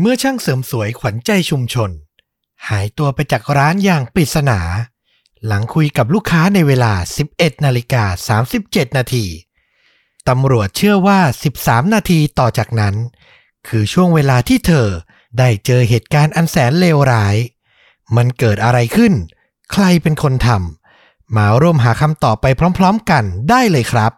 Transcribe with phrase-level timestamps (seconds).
[0.00, 1.90] เมื่อช่างเสริมสวยขวัญใจชุมชน
[2.68, 4.60] หายตัวไปจากร้านอย่างปริศนา
[5.46, 6.92] หลังคุยกับลูกค้าในเวลา
[7.28, 9.26] 11นาฬิกา37 นาที
[10.28, 11.20] ตำรวจเชื่อว่า
[11.56, 12.94] 13 นาทีต่อจากนั้น
[13.68, 14.88] คือช่วงเวลาที่เธอ
[15.38, 17.36] ได้เจอเหตุการณ์อันแสนเลวร้าย
[18.16, 19.12] มันเกิดอะไรขึ้น
[19.72, 22.46] ใครเป็นคนทำมาร่วมหาคำตอบไป
[22.78, 24.12] พร้อม ๆ กันได้เลยครับ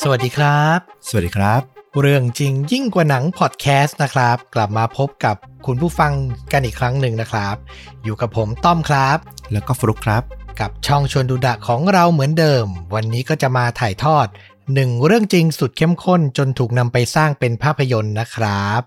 [0.00, 0.78] สวัสดีครับ
[1.08, 1.60] สวัสดีครับ
[2.00, 6.12] เรื่องจริงยิ่งกว่าหนังพอดแคสต์นะครับ กลับมาพบกับคุณผู้ฟัง
[6.52, 7.56] กันอีกครั้งหนึ่งนะครับ
[8.04, 9.18] อยู่กับผมต้อมครับ
[9.52, 10.22] แล้วก็ฟลุกครับ
[10.60, 14.26] กับช่องชวนดูดะของเราเหมือนเดิม วันนี้ก็จะมาถ่ายทอด
[14.74, 18.80] หนึ่งเรื่องจริงสุดเข้มข้นจนถูกนำไปสร้างเป็นภาพยนตร์นะครับ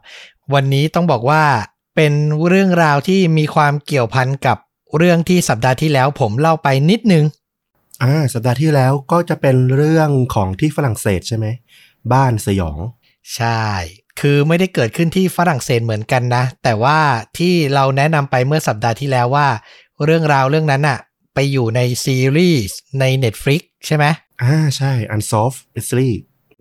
[0.54, 1.44] วันนี้ต้องบอกว่า
[1.96, 2.14] เป็น
[2.48, 4.58] เรื่องราวที่มีความเกี่ยวพันกับ
[4.98, 7.26] เรื่องที่สัปดาห์ที่แล้วผมเล่าไปนิดนึง
[8.04, 11.48] อ่าสัปดาห์ที่แล้วก็จะเป็นเรื่องของที่ฝรั่งเศสใช่ไหม
[12.14, 12.78] บ้านสยอง
[13.36, 13.64] ใช่
[14.20, 17.00] คือไม่ได้เกิดขึ้นที่ฝรั่งเศสเหมือนกันนะ แต่ว่า
[17.38, 19.48] ที่เราแนะนำไปเมื่อสัปดาห์ที่แล้วว่า
[20.06, 21.00] เรื่องราวเรื่องนั้นอะ
[21.34, 24.06] ไปอยู่ในซีรีส์ใน Netflix ใช่ไหม
[24.44, 26.12] อ่าใช่ Unsolved Mystery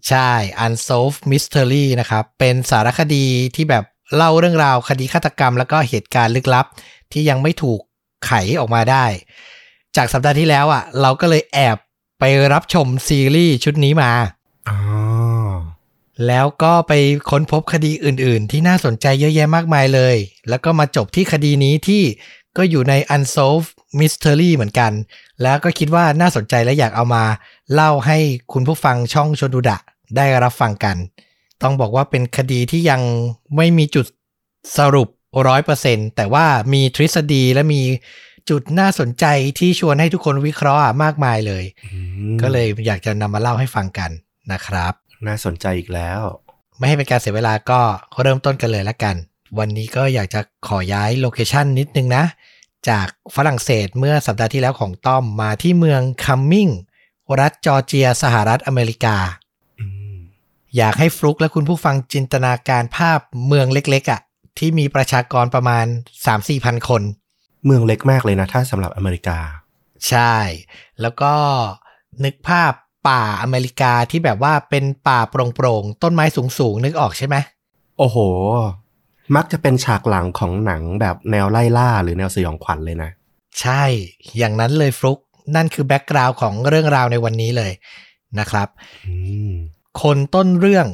[0.08, 0.30] ใช่
[0.66, 3.84] Unsolved Mystery นะครับ เป็นสารคดีที่แบบ
[4.16, 6.66] เล่าเรื่องราวคดีฆาตกรรม แล้วก็เหตุการณ์ลึกลับ
[7.12, 7.80] ที่ยังไม่ถูก
[8.26, 9.06] ไขออกมาได้
[9.96, 11.76] จากสัปดาห์ที่แล้วอะ เราก็เลยแอบ
[12.20, 14.12] ไปรับชมซีรีส์ชุดนี้มา
[14.68, 14.78] อ๋อ
[16.26, 16.92] แล้วก็ไป
[17.30, 20.16] ค้นพบคดีอื่น ๆ ที่น่าสนใจเยอะแยะมากมายเลย
[20.48, 22.02] แล้วก็มาจบที่คดีนี้ที่
[22.56, 24.92] ก็อยู่ใน Unsolved Mystery เหมือนกัน
[25.42, 27.24] แล้วก็คิดว่าน่าสนใจและอยากเอามา
[27.72, 28.18] เล่าให้
[28.52, 29.78] คุณผู้ฟังช่องชนดูดะ
[30.16, 30.96] ได้รับฟังกัน
[31.62, 33.00] ต้องบอกว่าเป็นคดีที่ยัง
[33.56, 34.06] ไม่มีจุด
[34.78, 35.08] สรุป
[35.46, 37.82] ร้อยเปอร์เซ็นแต่ว่ามีทฤษฎีและมี
[38.50, 39.24] จุดน่าสนใจ
[39.58, 41.98] ที่ชวนให้ทุกคนวิเคราะห์มากมายเลยอื
[42.32, 44.10] มก็เลยอยากจะนำมาเล่าให้ฟังกัน
[44.52, 44.92] นะครับ
[45.26, 46.20] น่าสนใจอีกแล้ว
[46.78, 47.80] ไม่ให้เป็นการเสียเวลาก็
[48.22, 49.16] เริ่มต้นกันเลยละกัน
[49.58, 52.24] วันนี้ก็อยากจะขอย้ายโลเคชันนิดนึงนะ
[52.88, 53.06] จาก
[53.36, 56.68] ฝรั่งเศสเมื่อสัปดาห์ที่แล้วของต้อมมาที่เมืองคัมมิง
[57.40, 59.16] รัฐจอร์เจีย สหรัฐอเมริกา
[59.80, 60.16] อืม
[60.76, 64.20] อยากให้ฟลุกและคุณผู้ฟังจินตนาการภาพเมืองเล็กๆอะ่ะ
[64.58, 65.86] ที่มีประชากรประมาณ
[66.24, 67.02] 3-4พันคน
[67.64, 69.38] เมืองเล็กมากเลยนะ ถ้าสำหรับอเมริกา
[70.08, 70.36] ใช่
[71.00, 71.34] แล้วก็
[72.24, 72.72] นึกภาพ
[73.08, 76.24] ป่าอเมริกาที่แบบว่าเป็นป่าโปร่งๆต้นไม้
[76.58, 77.36] สูงๆ นึกออกใช่ไหม
[77.98, 78.16] โอ้โห
[79.36, 83.10] มักจะเป็นฉากหลังของหนังแบบแนวไล่ล่าหรือแนวสยองขวัญเลยนะ
[83.60, 83.84] ใช่
[84.38, 85.18] อย่างนั้นเลยฟลุก
[85.56, 87.72] นั่นคือแบ็กกราวน์ของเรื่องราวในวันนี้เลย
[88.38, 88.68] นะครับ
[89.06, 89.14] อื
[89.50, 89.52] ม
[90.02, 90.86] คนต้นเรื่อง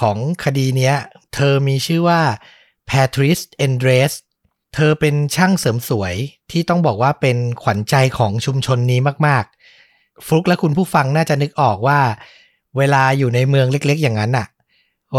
[0.00, 0.94] ของคดีเนี้ย
[1.34, 2.20] เธอมีชื่อว่า
[2.90, 6.14] Patrice Endres เธอเป็นช่างเสริมสวย
[6.50, 12.00] ที่ต้องบอกว่าเป็นขวัญใจของชุมชนนี้มากๆ ฟลุกและคุณผู้ฟังน่าจะนึกออกว่า
[12.78, 14.46] เวลาอยู่ในเมืองเล็กๆ อย่างนั้นน่ะ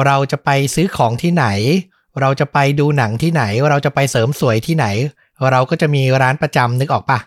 [0.05, 1.45] เราจะไปซื้อของที่ไหน
[2.21, 4.85] เราจะไปดูหนังที่ไหน เราจะไปเสริมสวยที่ไหน
[5.51, 7.19] เราก็จะมีร้านประจำนึกออกปะ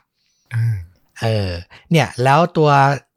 [0.55, 0.77] อ่า
[1.23, 1.51] เออ
[1.91, 2.71] เนี่ย แล้วตัว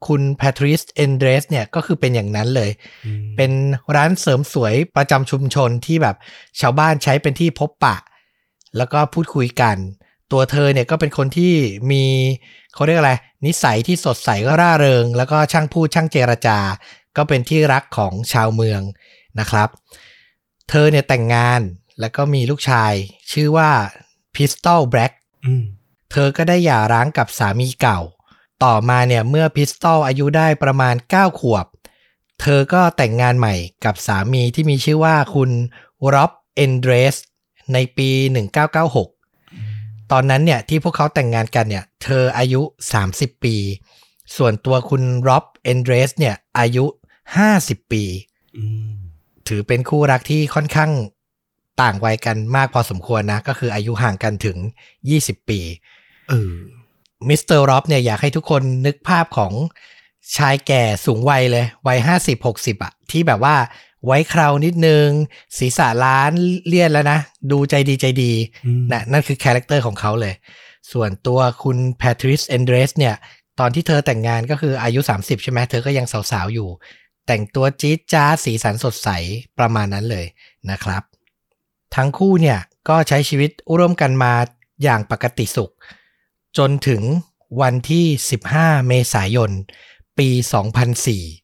[0.06, 2.70] คุณแพทริสเอนเดรสเนี่ยก็คือเป็นอย่างนั้นเลย
[3.06, 3.52] อืมเป็น
[3.96, 6.16] ร้านเสริมสวยประจำชุมชนที่แบบ
[6.60, 7.96] ชาวบ้านใช้เป็นที่พบปะ
[8.76, 9.76] แล้วก็พูดคุยกัน
[10.32, 11.54] ตัวเธอเนี่ยก็เป็นคนที่
[11.90, 12.04] มี
[12.74, 13.12] เขาเรียกอะไร
[13.46, 16.58] นิสัยที่สดใสก็ร่าเริง แล้วก็ช่างพูดช่างเจรจา
[17.16, 18.80] ก็เป็นที่รักของชาวเมือง
[19.40, 19.68] นะครับ
[20.68, 21.60] เธอเนี่ยแต่งงาน
[22.00, 22.92] แล้วก็มีลูกชาย
[23.32, 23.70] ชื่อว่า
[24.34, 25.12] Pistol Black
[25.46, 25.64] อืม
[26.12, 28.00] เธอก็ได้หย่าร้างกับสามีเก่า
[28.64, 31.66] ต่อมาเนี่ยเมื่อ Pistol อายุได้ประมาณ 9 ขวบ
[32.40, 33.54] เธอก็แต่งงานใหม่
[33.84, 35.50] กับสามีที่มีชื่อว่าคุณ
[36.14, 37.16] Rob Endres
[37.72, 38.08] ในปี
[38.90, 42.62] 1996 ตอนนั้นเนี่ยที่พวกเขาแต่งงานกันเนี่ย เธออายุ
[43.02, 43.56] 30 ปี
[44.36, 46.84] ส่วนตัวคุณ Rob Endres เนี่ยอายุ
[47.38, 48.02] 50 ปี
[48.56, 48.92] อืม
[49.48, 50.90] ถือเป็นคู่รักที่ค่อนข้าง
[51.82, 54.56] ต่างวัยกันมากพอสมควรนะ ก็คืออายุห่างกันถึง
[55.04, 55.60] 20 ปี
[56.28, 56.52] เออ
[57.28, 59.52] มิสเตอร์ Rob เนี่ยอยากให้ทุกคนนึกภาพของ
[60.36, 63.56] ชายแก่สูงวัยเลย วัยห้าสิบหกสิบอะที่แบบว่า
[64.06, 65.08] ไว้เครานิดนึง
[65.58, 66.32] ศีรษะล้าน
[66.66, 67.18] เลี่ยนแล้วนะ
[67.50, 68.32] ดูใจดีใจดี
[68.66, 70.34] อืมนะนั่นคือ character ของเขาเลย
[70.92, 73.14] ส่วนตัวคุณ Patrice Endres เนี่ย
[73.60, 76.68] ตอนที่เธอแต่งงานก็คืออายุ 30 ใช่ไหมเธอก็ยังสาวๆ อยู่
[77.26, 79.08] แต่งตัวจี๊ดจ้าดสีสันสดใส
[79.58, 80.26] ประมาณนั้นเลย
[80.70, 81.02] นะครับ
[81.96, 84.32] ทั้งคู่เนี่ยก็ใช้ชีวิตร่วมกันมา
[84.82, 85.72] อย่างปกติสุข
[86.58, 87.02] จนถึง
[87.60, 88.06] วันที่
[88.46, 89.50] 15 เมษายน
[90.18, 90.28] ปี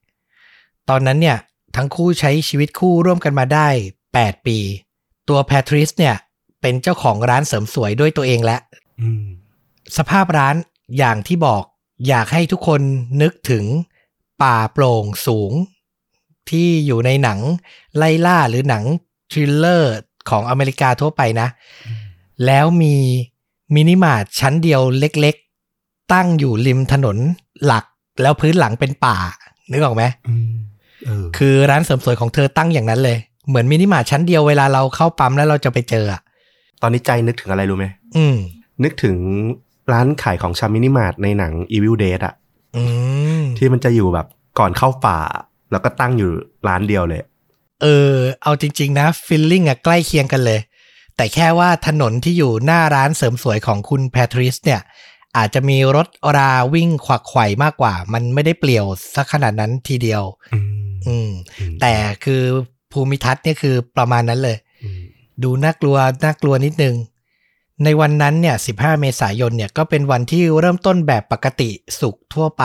[0.08, 1.38] 2004 ตอนนั้นเนี่ย
[1.77, 3.69] ทั้งคู่ใช้ชีวิตคู่ร่วมกันมาได้
[4.09, 4.59] 8 ปี
[5.29, 6.17] ตัวแพทริสเนี่ย
[6.61, 8.57] เป็นเจ้าของร้านเสริมสวยด้วยตัวเองและ
[9.01, 9.25] อืม
[9.97, 10.57] สภาพร้าน
[10.99, 11.63] อย่างที่บอก
[12.09, 12.81] อยากให้ทุกคน
[13.23, 13.65] นึกถึง
[14.43, 15.53] ป่าโปร่งสูง
[16.51, 17.39] ที่อยู่ในหนัง
[17.97, 18.85] ไล่ล่าหรือหนัง
[19.31, 19.94] thriller
[20.31, 21.49] ของอเมริกาทั่วไปนะ
[22.47, 22.97] แล้วมี
[23.75, 27.17] มินิมาร์ทชั้นเดียวเล็กๆ ตั้งอยู่ริมถนน
[27.65, 27.85] หลัก
[28.23, 29.17] แล้วพื้นหลังเป็นป่า
[29.71, 30.62] นึกออกไหมอืมเออ
[31.39, 33.19] คือร้านเสริมสวยของเธอตั้งอย่างนั้นเลย
[33.49, 36.21] เหมือนมินิมาร์ทชั้นเดียวเวลาเราเข้าปั๊มแล้วเราจะไปเจออะ
[36.83, 38.37] ตอนนี้ใจนึกถึงอะไรรู้ไหมอืม
[38.85, 39.17] นึกถึง
[39.93, 42.35] ร้านขายของชำมินิมาร์ทในหนัง Evil Dead อะ
[42.77, 42.83] อื
[43.41, 44.27] มที่มันจะอยู่แบบ
[44.59, 45.19] ก่อนเข้าป่า
[45.71, 46.31] แล้วก็ตั้งอยู่
[46.69, 47.21] ร้านเดียวเลย
[47.83, 50.61] เออ เอาจริง ๆ นะ feeling อะใกล้เคียงกันเลย
[51.17, 54.81] แต่แค่ว่าถนนที่อยู่หน้าร้านเสริมสวยของคุณแพทริสเนี่ย
[55.37, 60.23] อาจจะมีรถราวิ่งขวักไขว่มากกว่า มันไม่ได้เปลี่ยวสักขนาดนั้นทีเดียว
[61.09, 61.95] อืมอืมอืมแต่
[62.25, 62.43] คือ
[62.93, 65.01] ภูมิทัศน์เนี่ยคือประมาณนั้นเลยอืม
[65.43, 66.97] ดูน่ากลัวน่ากลัวนิดนึง
[67.85, 71.71] ในวันนั้นเนี่ย 15 เมษายนเนี่ยก็เป็นวันที่เริ่มต้นแบบปกติ
[72.01, 72.65] สุขทั่วไป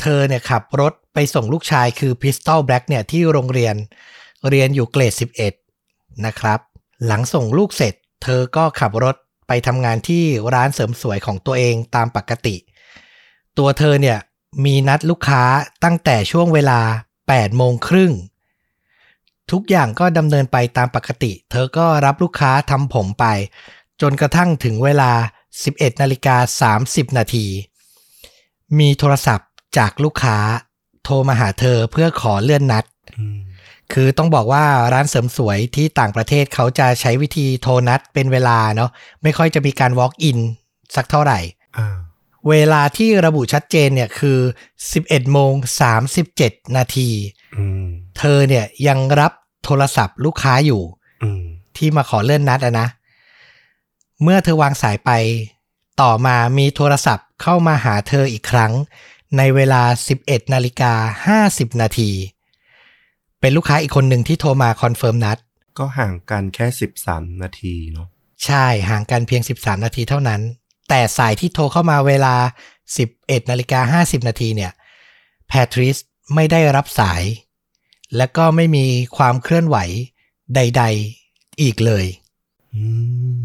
[0.00, 3.74] เธอเนี่ยขับรถไปส่งลูกชายคือ Pistol Black เนี่ยที่โรงเรียน
[4.50, 5.12] เรียนอยู่เกรด
[5.70, 6.60] 11 นะครับ
[7.06, 9.16] หลังส่งลูกเสร็จ เธอก็ขับรถ
[9.48, 10.24] ไปทำงานที่
[10.54, 12.56] ร้านเสริมสวยของตัวเองตามปกติ
[13.58, 14.18] ตัวเธอเนี่ย
[14.64, 15.42] มีนัดลูกค้า
[15.84, 16.80] ตั้งแต่ช่วงเวลา
[17.32, 18.12] 8โมงครึ่ง
[19.50, 23.24] ทุกอย่างก็ดำเนินไปตามปกติ เธอก็รับลูกค้าทำผมไป
[24.00, 25.12] จนกระทั่งถึงเวลา
[25.56, 27.46] 11นาฬิกา30 นาที
[28.78, 29.48] มีโทรศัพท์
[29.78, 30.36] จากลูกค้า
[31.04, 32.84] โทรมาหาเธอเพื่อขอเลื่อนนัด
[33.18, 33.38] อืม
[33.92, 38.90] คือต้องบอกว่าร้านเสริมสวยที่ต่างประเทศเขาจะใช้วิธีโทรนัดเป็นเวลาเนาะ
[39.22, 40.38] ไม่ค่อยจะมีการ walk in
[40.96, 41.63] สักเท่าไหร่อ่า
[42.48, 44.38] เวลาที่ระบุชัดเจนเนี่ยคือ
[44.86, 45.52] 11โมง
[46.14, 47.10] 37 นาที
[47.56, 47.86] อืม
[48.18, 49.32] เธอเนี่ยยังรับ
[49.64, 50.82] โทรศัพท์ลูกค้าอยู่
[51.22, 51.42] อืม
[51.76, 52.88] ที่มาขอเลื่อนนัดอะนะ
[54.22, 55.10] เมื่อเธอวางสายไป
[56.02, 58.72] ต่อมามีโทรศัพท์เข้ามาหาเธออีกครั้ง
[59.36, 59.82] ในเวลา
[60.18, 62.10] 11นาฬิกา50 นาที
[63.40, 65.38] เป็นลูกค้าอีกคนหนึ่งที่โทรมา confirm นัด
[65.78, 68.08] ก็ห่างกันแค่สิบสามนาทีเนาะ
[68.44, 70.40] ใช่ห่างกันเพียง 13 นาทีเท่านั้น
[70.88, 72.34] แต่สายที่โทรเข้ามาเวลา
[72.92, 74.72] 11นาฬิกา50 นาทีเนี่ย
[75.48, 75.96] แพทริส
[76.34, 77.22] ไม่ได้รับสาย
[78.16, 78.86] และก็ไม่มี
[79.16, 79.76] ความเคลื่อนไหว
[80.54, 80.82] ใด
[81.22, 82.06] ๆอีกเลย
[82.74, 82.84] อื
[83.36, 83.38] ม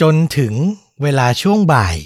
[0.00, 0.54] จนถึง
[1.02, 1.96] เวลาช่วงบ่าย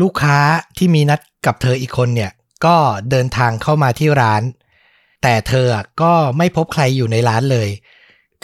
[0.00, 0.36] ลูกค้า
[0.76, 2.30] ที่มีนัดกับเธออีกคนเนี่ย
[2.64, 2.76] ก็
[3.10, 4.42] เดินทางเข้ามาที่ร้าน
[5.22, 7.68] แต่เธออะก็ไม่พบใครอยู่ในร้านเลย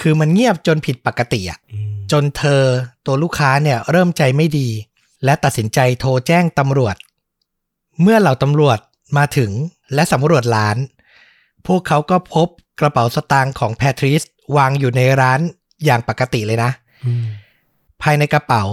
[0.01, 2.63] คือมันเงียบจนผิดปกติอะอืมจนเธอ
[3.07, 4.69] ตัวลูกค้าเนี่ยเริ่มใจไม่ดี
[5.25, 6.97] และตัดสินใจโทรแจ้งตำรวจ
[8.01, 8.79] เมื่อเหล่าตำรวจ
[9.17, 9.51] มาถึง
[9.95, 10.77] และสำรวจร้าน
[11.67, 12.49] พวกเขาก็พบ
[12.81, 14.23] กระเป๋าสตางค์ของแพทริส
[14.57, 15.41] วางอยู่ในร้าน
[15.85, 16.71] อย่างปกติเลยนะ
[17.07, 17.27] อืม
[18.03, 18.65] ภายในกระเป๋า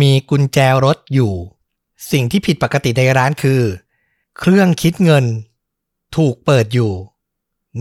[0.00, 1.32] มีกุญแจรถอยู่
[2.12, 3.60] สิ่งที่ผิดปกติในร้านคือ
[4.38, 5.24] เครื่องคิดเงิน
[6.16, 6.92] ถูกเปิดอยู่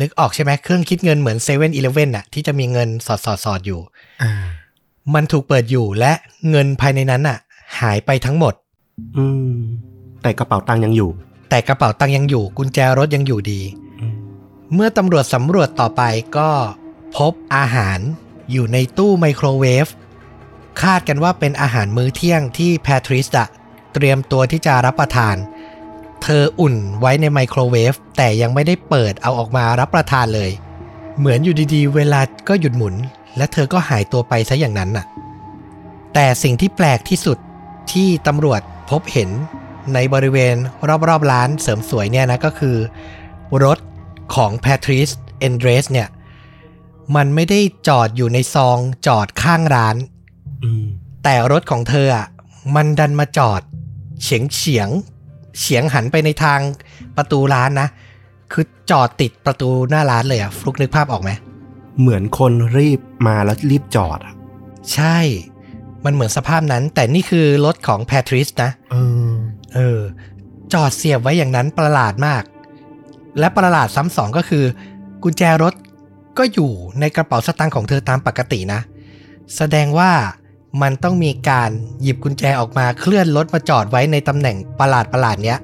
[0.02, 3.80] นึกออกใช่ไหมเครื่องคิดเงินเหมือนเซเว่นอีเลฟเว่นอะที่จะมีเงินสอดสอดสอดอยู่
[4.22, 4.32] อ่า
[5.14, 6.14] มันถูกเปิดอยู่และ
[6.50, 7.38] เงินภายในนั้นน่ะ
[7.82, 8.54] หายไปทั้งหมด
[9.18, 9.56] อืม
[10.22, 11.10] แต่กระเป๋าตังค์ยังอยู่
[11.50, 13.62] แต่กระเป๋าตังค์ยังอยู่ กุญแจรถยังอยู่ดี
[14.02, 14.16] อืม
[14.74, 16.02] เมื่อตำรวจสำรวจต่อไป
[16.38, 16.50] ก็
[17.18, 18.00] พบอาหาร
[18.52, 19.88] อยู่ในตู้ไมโครเวฟ
[20.82, 23.48] คาดกันว่าเป็นอาหารมื้อเที่ยงที่แพทริสอะ
[23.94, 25.36] เตรียมตัวที่จะรับประทาน
[26.24, 30.52] เธออุ่นไว้ในไมโครเวฟแต่ยังไม่ได้เปิดเอาออกมารับประทานเลย
[31.20, 32.96] เหมือนอยู่ดีๆ เวลาก็หยุดหมุน
[33.38, 35.06] และเธอก็หายตัวไปซะอย่างนั้นน่ะ
[36.14, 37.38] แต่สิ่งที่แปลกที่สุด
[37.92, 39.30] ที่ตำรวจพบเห็น
[39.94, 40.56] ในบริเวณ
[41.10, 42.78] รอบๆร้านเสริมสวยเนี่ยนะก็คือ
[43.64, 43.80] รถ
[44.36, 46.08] ของแพทริสเอนเดรสเนี่ย
[47.16, 48.78] มันไม่ได้จอดอยู่ในซอง
[49.08, 49.96] จอดข้างร้าน
[50.64, 50.86] อืม
[51.24, 52.28] แต่รถของเธออะ
[52.76, 53.62] มันดันมาจอด
[54.24, 54.90] เฉียงเฉียง
[55.60, 56.60] เฉียงหันไปในทาง
[57.18, 57.88] ประตูร้านนะ
[58.52, 61.32] คือจอดติดประตูหน้าร้านเลยอะฟลุกนึกภาพออกไหม
[62.00, 64.34] เหมือนคนรีบมาแล้วรีบจอดอะ
[64.94, 65.18] ใช่
[66.06, 68.96] มันเหมือนสภาพนั้น แต่นี่คือรถของแพทริสนะเอ
[69.30, 69.32] อ
[69.76, 70.00] เออ
[70.74, 72.44] จอดเสียบไว้อย่างนั้นประหลาดมาก
[73.40, 74.64] และประหลาดซ้ำสองก็คือ
[75.24, 75.74] กุญแจรถ
[76.38, 78.82] ก็อยู่ในกระเป๋าสตางค์ของเธอตามปกตินะ
[79.58, 80.12] แสดงว่า
[80.82, 81.70] มันต้องมีการ
[82.02, 85.60] หยิบกุญแจออกมาเคลื่อนรถมาจอดไว้ในตำแหน่งประหลาดประหลาดๆเนี้ย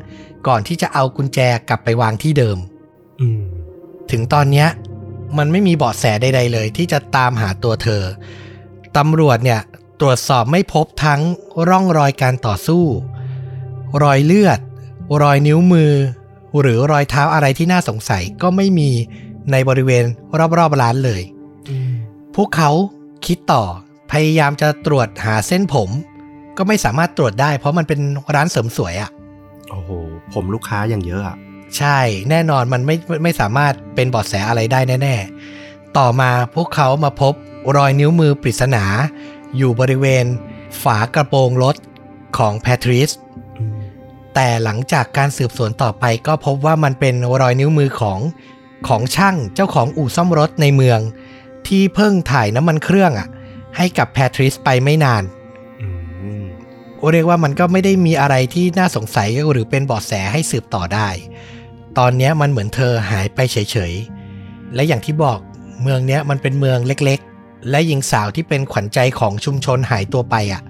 [0.48, 2.58] ก่อนที่จะเอากุญแจกลับไปวางที่เดิม
[3.22, 3.44] อืม
[4.12, 4.68] ถึงตอนเนี้ย
[5.38, 8.04] มันไม่มีเบาะแสใด ๆ เลย ที่จะตามหาตัวเธอ
[8.98, 9.62] ตำรวจเนี่ย
[10.01, 11.22] ตรวจสอบไม่พบทั้ง
[11.70, 12.86] ร่องรอยการต่อสู้
[14.03, 14.60] รอยเลือด
[15.22, 15.93] รอยนิ้วมือ
[16.60, 18.89] หรือรอยเท้าอะไรที่น่าสงสัยก็ไม่มี
[19.51, 20.03] ในบริเวณ
[20.58, 21.22] รอบๆร้านเลย
[21.70, 21.91] อืม
[22.36, 22.72] พวกเขา
[23.25, 23.63] คิดต่อ
[24.12, 25.89] พยายามจะตรวจหาเส้นผม
[26.58, 28.00] ก็ไม่สามารถตรวจได้ เพราะมันเป็น
[28.36, 29.10] ร้านเสริมสวยอะ่ะ
[29.70, 29.89] โอ้โห
[30.34, 31.38] ผมลูกค้าอย่างเยอะอะ
[31.77, 31.98] ใช่
[32.29, 35.15] แน่นอนมันไม่ไม่ไม่สามารถเป็นเบาะแสอะไรได้แน่
[35.58, 37.34] ๆ ต่อมาพวกเขามาพบ
[37.77, 38.84] รอยนิ้วมือปริศนา
[39.58, 40.25] อยู่บริเวณ
[40.84, 41.75] ฝากระโปรงรถ
[42.38, 43.12] ของแพทริส
[43.60, 43.81] อืม
[44.36, 48.20] แต่หลังจากการสืบสวนต่อไปก็พบว่ามันเป็นรอยนิ้วมือของ
[48.88, 51.00] ของช่างเจ้าของอู่ซ่อมรถในเมือง
[51.67, 53.27] ที่เพิ่งถ่ายน้ำมันเครื่องอะ
[53.77, 55.24] ให้กับแพทริสไปไม่นาน
[55.81, 55.88] อื
[56.41, 56.43] ม
[57.12, 61.10] เรียกว่ามันก็ไม่ได้มีอะไรที่น่าสงสัยหรือเป็นเบาะแสให้สืบต่อได้
[61.98, 65.39] ตอนเนี้ยมันเหมือนเธอหายไปเฉยๆ และอย่างที่บอก
[65.81, 67.31] เมืองเนี้ยมันเป็นเมืองเล็กๆ
[67.70, 70.62] และหญิงสาวที่เป็นขวัญใจของชุมชนหายตัวไปอะ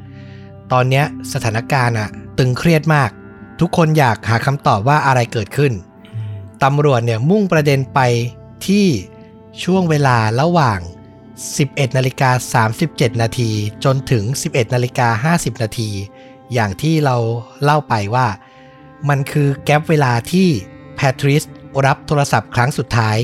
[0.71, 3.09] ตอนเนี้ยสถานการณ์อะ ตึงเครียดมาก
[3.59, 5.73] ทุกคนอยากหาคำตอบว่าอะไรเกิดขึ้น
[6.63, 7.99] ตำรวจเนี่ยมุ่งประเด็นไป
[8.67, 8.85] ที่
[9.63, 10.79] ช่วงเวลาระหว่าง
[11.37, 13.51] 11นาฬิกา37 นาที
[13.83, 15.89] จนถึง 11นาฬิกา50 นาที
[16.53, 17.17] อย่างที่เรา
[17.63, 18.27] เล่าไปว่า
[19.09, 20.47] มันคือแกลบเวลาที่
[20.95, 21.43] แพทริส
[21.85, 23.17] รับโทรศัพท์ครั้งสุดท้าย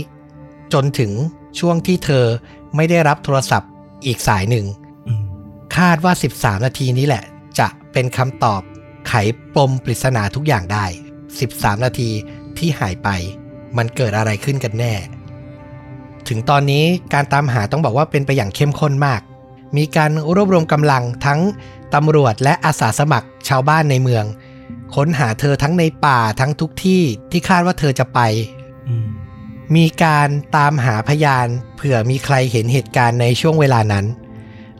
[0.74, 1.12] จนถึง
[1.59, 2.25] ช่วงที่เธอ
[2.77, 3.72] ไม่ได้รับโทรศัพท์
[4.05, 4.65] อีกสายหนึ่ง
[5.07, 5.24] อืม
[5.77, 7.24] คาดว่า 13 นาทีนี้แหละ
[7.60, 8.62] จะเป็นคำตอบ
[9.07, 9.13] ไข
[9.55, 10.86] ปมปริศนาทุกอย่างได้
[11.36, 12.10] 13 นาที
[12.57, 13.10] ที่หายไป
[13.77, 14.93] มันเกิดอะไรขึ้นกันแน่
[16.27, 19.22] ถึงตอนนี้การตามหาต้องบอกว่าเป็นไปอย่างเข้มข้นมาก
[19.77, 21.39] มีการรวบรวมกำลังทั้ง
[21.96, 24.24] ตำรวจและอาสาสมัครชาวบ้านในเมือง
[24.96, 28.19] ค้นหาเธอทั้งในป่าทั้งทุกที่ที่คาดว่าเธอจะไป
[28.88, 28.96] อื
[29.75, 34.05] มมีการตามหาพยานเผื่อมีใครเห็นเหตุการณ์ในช่วงเวลานั้น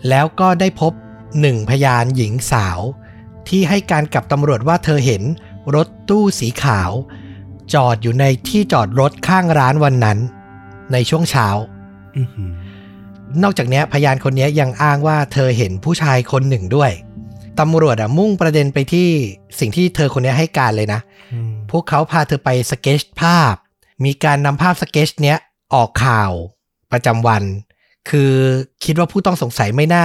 [0.10, 0.94] แล้วก็ได้พบ
[1.42, 2.80] หนึ่งพยานหญิงสาว
[3.50, 5.24] ที่ให้การกับตำรวจว่าเธอเห็น
[5.76, 6.92] รถตู้สีขาว
[7.74, 10.18] จอดอยู่ในที่จอดรถข้างร้านวันนั้น
[10.92, 11.48] ในช่วงเช้า
[12.18, 12.52] อือหือ
[13.44, 16.92] นอกจากเนี้ยพยานคนนี้ยังอ้างว่าเธอเห็นผู้ชายคนหนึ่งด้วย
[17.60, 19.08] ตำรวจอะมุ่งประเด็นไปที่
[19.60, 21.02] สิ่งที่เธอคนนี้ให้การเลยนะ
[21.34, 23.56] อืมพวกเขาพาเธอไปสเก็ตชภาพ
[24.06, 25.38] มีการนำภาพสเก็ตชเนี้ย
[25.74, 26.32] ออกข่าว
[26.92, 27.44] ประจำวัน
[28.10, 28.34] คือ
[28.86, 30.04] คิดว่าผู้ต้องสงสัยไม่น่า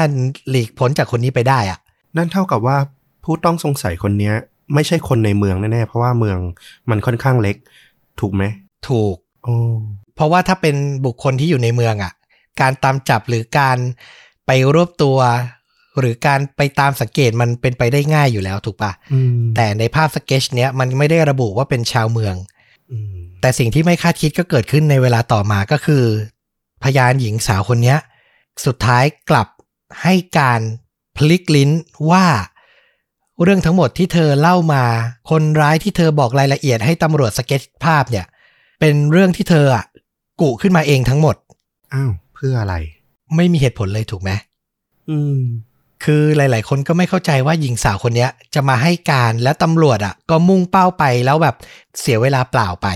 [0.50, 1.78] หลีกพ้นจากคนนี้ไปได้อะ
[2.16, 2.76] นั่นเท่ากับว่า
[3.24, 4.34] ผู้ต้องสงสัยคนเนี้ย
[4.74, 6.38] ไม่ใช่คนในเมืองแน่ๆ เพราะว่าเมือง
[6.90, 7.56] มันค่อนข้างเล็ก
[8.20, 8.42] ถูกไหม
[8.88, 9.56] ถูกโอ้
[10.14, 12.12] เพราะว่าถ้าเป็นบุคคลที่อยู่ในเมืองอะ่ะ
[12.60, 13.78] การตามจับหรือการ
[14.46, 15.18] ไปรวบตัว
[15.98, 22.34] หรือการไปตามสังเกตมันเป็นไปได้ง่ายอยู่แล้วถูกปะอืมแต่ในภาพสเก็ตชเนี้ยมันไม่ได้ระบุว่าเป็นชาวเมือง
[22.92, 26.04] อืม แต่สิ่งที่ไม่คาดคิดก็เกิดขึ้นในเวลาต่อมาก็คือ
[26.82, 27.98] พยานหญิงสาวคนเนี้ย
[28.64, 29.48] สุดท้ายกลับ
[30.02, 30.60] ให้การ
[31.16, 31.70] พลิกลิ้น
[32.10, 32.26] ว่า
[33.42, 34.84] เรื่องทั้งหมดที่เธอเล่ามา
[35.30, 38.26] คนร้ายที่เธอบอกรายละเอียดให้ตำรวจสเก็ตภาพเนี่ย
[38.80, 39.84] เป็นเรื่องที่เธออะ
[40.40, 41.36] กุขึ้นมาเองทั้งหมด
[41.94, 42.74] อ้าว เพื่ออะไร
[43.36, 44.30] ไม่มีเหตุผลเลยถูกไหม
[45.10, 45.38] อืม
[46.04, 51.56] คือหลาย ๆ คนก็ไม่เข้าใจว่าหญิงสาวคนเนี้ย จะมาให้การและตำรวจอะ ก็มุ่งเป้าไปแล้วแบบ
[52.00, 52.88] เสียเวลาเปล่าไป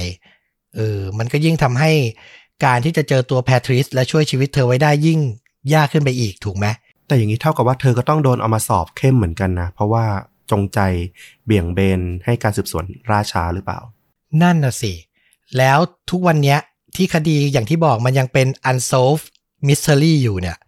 [0.76, 1.92] เออมันก็ยิ่งทำให้
[2.64, 5.20] การที่จะเจอตัวแพทริสและช่วยชีวิตเธอไว้ได้ยิ่ง
[5.74, 6.66] ยากขึ้นไปอีกถูกไหม
[7.06, 10.04] แต่อย่างนี้เท่ากับว่าเธอก็ต้องโดนเอามาสอบเข้มเหมือนกันนะ เพราะว่า
[10.50, 10.80] จงใจ
[11.44, 13.80] เบี่ยงเบนให้การสืบสวนราช้าหรือเปล่า
[14.42, 14.92] นั่นน่ะสิ
[15.56, 15.78] แล้ว
[16.10, 16.58] ทุกวันเนี้ย
[16.96, 19.26] ที่คดีอย่างที่บอกมันยังเป็น unsolved
[19.66, 20.58] mystery อยู่เนี่ย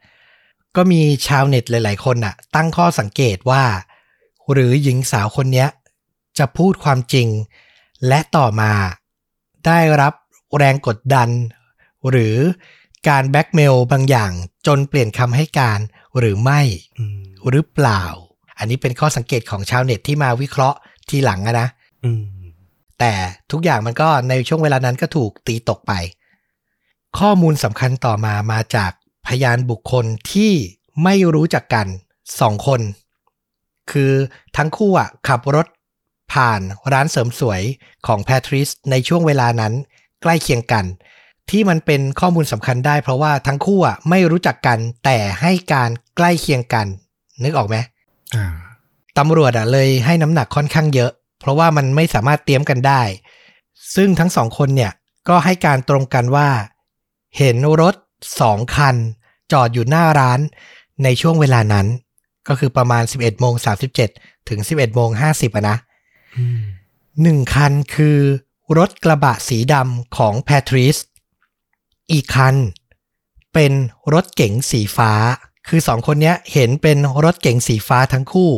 [0.76, 3.64] ก็มีชาวเน็ตหลาย ๆ คนน่ะ ตั้งข้อสังเกตว่า
[4.52, 5.68] หรือหญิงสาวคนเนี้ย
[6.38, 7.28] จะพูดความจริง
[8.08, 8.72] และต่อมา
[9.66, 10.14] ได้รับ
[10.56, 11.28] แรงกดดัน
[12.10, 12.36] หรือ
[13.08, 14.32] การแบล็กเมลบางอย่าง
[14.66, 15.80] จนเปลี่ยนคำให้การ
[16.18, 16.60] หรือไม่
[16.98, 18.02] อืมหรือเปล่า
[18.58, 21.68] อันนี้เป็นข้อสังเกตของชาวเน็ตที่มาวิเคราะห์ทีหลังอะนะ
[22.04, 22.24] อืม
[22.98, 23.12] แต่
[23.50, 25.92] ทุกอย่างมันก็ในช่วงเวลานั้นก็ถูกตีตกไป
[27.18, 28.92] ข้อมูลสำคัญต่อมามาจาก
[29.26, 30.52] พยานบุคคลที่
[31.04, 31.86] ไม่รู้จักกัน
[32.40, 32.80] สองคน
[33.90, 34.12] คือ
[34.56, 35.66] ทั้งคู่อะขับรถ
[36.38, 37.62] ผ่านร้านเสริมสวย
[38.06, 39.72] ของแพทริสในช่วงเวลานั้น
[40.22, 40.84] ใกล้เคียงกัน
[41.50, 46.86] ที่มันเป็นข้อมูลสำคัญได้เพราะว่าทั้งคู่อะไม่รู้จักกันแต่ให้การใกล้เคียงกัน
[47.44, 47.76] นึกออกไหม
[48.34, 48.46] อ่า
[49.18, 53.02] ตำรวจอะเลยให้น้ำหนักค่อนข้างเยอะ เพราะว่ามันไม่สามารถเตรียมกันได้
[53.94, 54.92] ซึ่งทั้งสองคนเนี่ย
[55.28, 56.48] ก็ให้การตรงกันว่า
[57.38, 57.94] เห็นรถ
[58.40, 58.96] สองคัน
[59.52, 60.40] จอดอยู่หน้าร้าน
[61.04, 61.86] ในช่วงเวลานั้น
[62.48, 63.54] ก็คือประมาณ 11โมง
[64.02, 65.87] 37 ถึง 11โมง50อะนะอืม
[67.22, 68.18] หนึ่งคันคือ
[68.78, 70.96] รถกระบะสีดำของแพทริส
[72.12, 72.54] อีกคัน
[73.54, 73.72] เป็น
[74.14, 75.12] รถเก๋งสีฟ้า
[75.68, 78.52] คือสองคนเนี้ยเห็นเป็นรถเก๋งสีฟ้าทั้งคู่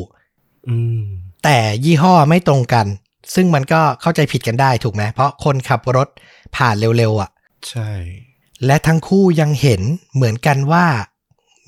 [0.68, 1.02] อืม
[1.44, 2.86] แต่ยี่ห้อไม่ตรงกัน
[3.34, 6.08] ซึ่งมันก็เข้าใจผิดกันได้ถูกไหม เพราะคนขับรถ
[6.56, 7.30] ผ่านเร็วๆอะ
[7.68, 7.90] ใช่
[8.66, 9.82] และทั้งคู่ยังเห็น
[10.14, 10.86] เหมือนกันว่า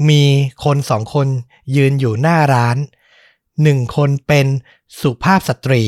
[0.09, 0.23] มี
[0.64, 1.28] คนสองคน
[1.76, 2.76] ยืนอยู่หน้าร้าน
[3.62, 4.47] หนึ่งคนเป็น
[5.00, 5.82] สุภาพสตรี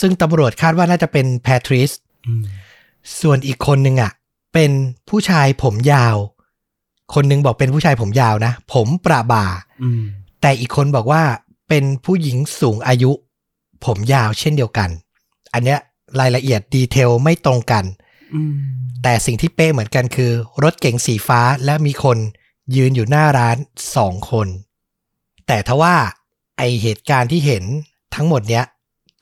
[0.00, 1.90] ซึ่งตำรวจคาดว่าน่าจะเป็นแพทริส
[2.26, 2.42] อืม
[3.20, 4.12] ส่วนอีกคนนึงอะ
[4.54, 4.70] เป็น
[5.08, 6.16] ผู้ชายผมยาว
[7.14, 9.46] คนนึงบอกเป็นผู้ชายผมยาวนะ ผมประบ่า
[9.82, 10.02] อืม
[10.40, 11.22] แต่อีกคนบอกว่า
[11.68, 13.12] เป็นผู้หญิงสูงอายุ
[13.84, 14.90] ผมยาวเช่นเดียวกัน
[15.52, 15.78] อันเนี้ย
[16.20, 17.84] รายละเอียดดีเทลไม่ตรงกัน
[18.34, 18.54] อืม
[19.02, 20.32] แต่สิ่งที่เป๊ะเหมือนกันคือ
[20.62, 22.18] รถเก๋งสีฟ้าและมีคน
[22.76, 23.56] ยืนอยู่หน้าร้าน
[23.96, 24.48] สองคน
[25.46, 25.94] แต่ทว่า
[26.56, 27.64] ไอเหตุการณ์ที่เห็น
[28.16, 28.64] ทั้งหมดเนี้ย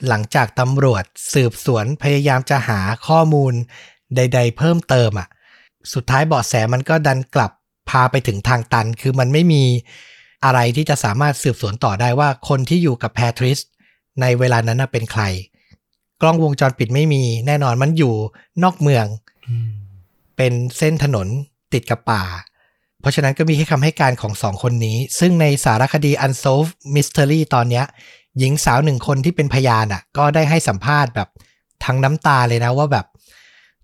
[0.08, 3.52] หลังจากตำรวจสืบสวนพยายามจะหาข้อมูล
[4.16, 5.28] ใด ๆ เพิ่มเติมอะ
[5.94, 7.52] สุดท้ายเบาะแสมันก็ดันกลับ
[7.90, 9.62] พาไปถึงทางตัน คือมันไม่มี
[10.44, 13.58] อะไรที่จะสามารถสืบสวนต่อได้ว่าคนที่อยู่กับแพทริส
[14.20, 15.22] ในเวลานั้นน่ะเป็นใคร
[16.22, 18.14] กล้องวงจรปิดไม่มีแน่นอนมันอยู่
[18.62, 19.06] นอกเมือง
[19.48, 19.70] อืม
[20.36, 21.28] เป็นเส้นถนน
[21.72, 22.22] ติดกับป่า
[23.00, 27.84] เพราะฉะนั้นก็มีแค่คำให้การของสองคนนี้ ซึ่งในสารคดี Unsolved Mystery ตอนเนี้ย
[28.38, 31.28] หญิงสาวหนึ่งคนที่เป็นพยานอะ ก็ได้ให้สัมภาษณ์แบบ
[31.84, 33.06] ทั้งน้ำตาเลยนะว่าแบบ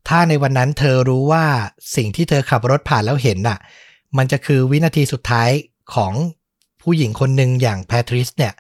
[0.09, 1.45] ถ้าในวันนั้นเธอรู้ว่า
[1.97, 3.59] สิ่งที่เธอขับรถผ่านแล้วเห็นน่ะ
[4.17, 5.51] มันจะคือวินาทีสุดท้าย
[5.95, 6.13] ของ
[6.83, 8.55] ผู้หญิงคนหนึ่งอย่างแพทริสเนี่ย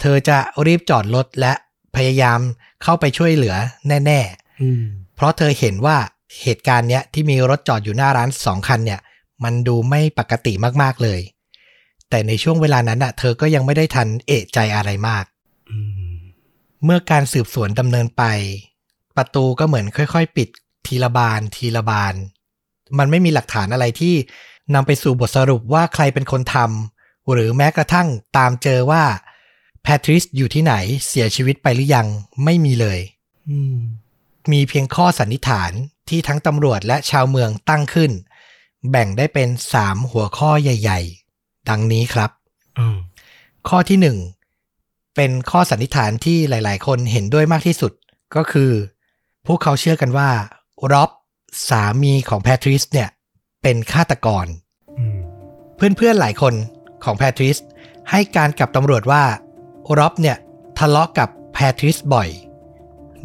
[0.00, 1.52] เธอจะรีบจอดรถและ
[1.96, 2.40] พยายาม
[2.82, 3.54] เข้าไปช่วยเหลือ
[3.88, 4.82] แน่ๆอืม
[5.14, 5.96] เพราะเธอเห็นว่า
[6.42, 9.00] เหตุการณ์เนี้ยที่มีรถจอดอยู่หน้าร้านสองคันเนี่ย
[9.44, 10.52] มันดูไม่ปกติ
[10.82, 11.20] มากๆเลย
[12.10, 15.24] แต่ในช่วงเวลานั้นอะเธอก็ยังไม่ได้ทันเอะใจอะไรมาก
[15.70, 15.78] อื
[16.12, 16.16] ม
[16.84, 18.22] เมื่อการสืบสวนดำเนินไป
[19.16, 20.48] ประตูก็เหมือนค่อย ๆ ปิด
[20.86, 22.14] ทีละบานทีละบาน
[22.98, 24.14] มันไม่มีหลักฐานอะไรที่
[24.74, 29.04] นำไปสู่บทสรุปว่าใครเป็นคนทำหรือแม้กระทั่งตามเจอว่า
[29.82, 30.74] แพทริสอยู่ที่ไหน
[31.08, 32.06] เสียชีวิตไปหรือยัง
[32.44, 32.98] ไม่มีเลย
[33.48, 33.78] อืม
[34.52, 35.72] มีเพียงข้อสันนิษฐาน
[36.08, 38.12] ที่ทั้งตำรวจและชาวเมืองตั้งขึ้น
[38.90, 39.48] แบ่งได้เป็น
[39.80, 41.25] 3หัวข้อใหญ่ ๆ
[41.68, 42.30] ดังนี้ครับ
[42.78, 42.96] อืม
[43.68, 43.98] ข้อที่
[44.52, 47.92] 1เป็นข้อสันนิษฐานที่หลาย ๆ คนเห็นด้วยมากที่สุด
[48.36, 48.70] ก็คือ
[49.46, 50.30] พวกเขาเชื่อกันว่า
[50.92, 51.10] ร็อบ
[51.68, 53.08] สามีของแพทริสเนี่ย
[53.62, 54.46] เป็นฆาตกร
[54.98, 55.18] อืม
[55.76, 56.54] เพื่อน ๆ หลายคน
[57.04, 57.56] ของแพทริส
[58.10, 59.22] ให้การกับตำรวจว่า
[59.98, 60.36] ร็อบเนี่ย
[60.78, 62.28] ทะเลาะกับแพทริสบ่อย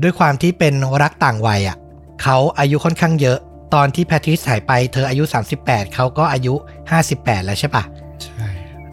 [0.02, 1.78] ด้วยความที่เป็นรักต่างวัยอะ
[2.22, 3.38] เขาอายุค่อนข้างเยอะ
[3.74, 5.24] ตอนที่แพทริสหายไปเธออายุ
[5.60, 6.54] 38 เขาก็อายุ
[7.00, 8.01] 58 แล้วใช่ปะใช่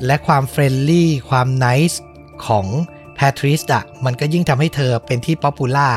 [0.06, 2.02] และความ friendly ความ nice
[2.46, 2.66] ของ
[3.14, 5.90] แพทริสอะมันก็ยิ่งทำให้เธอเป็นที่ popular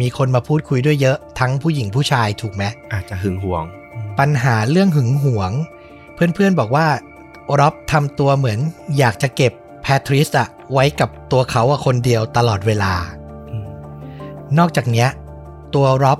[0.00, 5.52] มีคนมาพูดคุยด้วยเยอะทั้งผู้หญิงผู้ชายถูกไหมอาจจะหึงหวงอืมปัญหาเรื่องหึงหวง
[6.14, 6.86] เพื่อนๆบอกว่า
[7.58, 8.58] ร็อบทำตัวเหมือน
[8.98, 12.94] อยากจะเก็บแพทริสอะไว้กับตัวเขาอะคนเดียวตลอดเวลา
[13.50, 13.68] อืม
[14.58, 15.08] นอกจากเนี้ย
[15.74, 16.18] ตัวร็อบ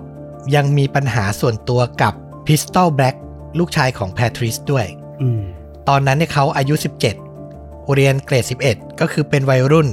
[0.54, 2.14] ยังมีปัญหาส่วนตัวกับ
[2.46, 3.14] พิสตอลแบล็ก
[3.58, 4.86] ลูกชายของแพทริสด้วย
[5.22, 5.42] อืม
[5.88, 6.98] ตอนนั้นเนี่ยเขาอายุ 17
[7.94, 9.88] เรียนเกรด 11 ก็คือเป็นวัยรุ่น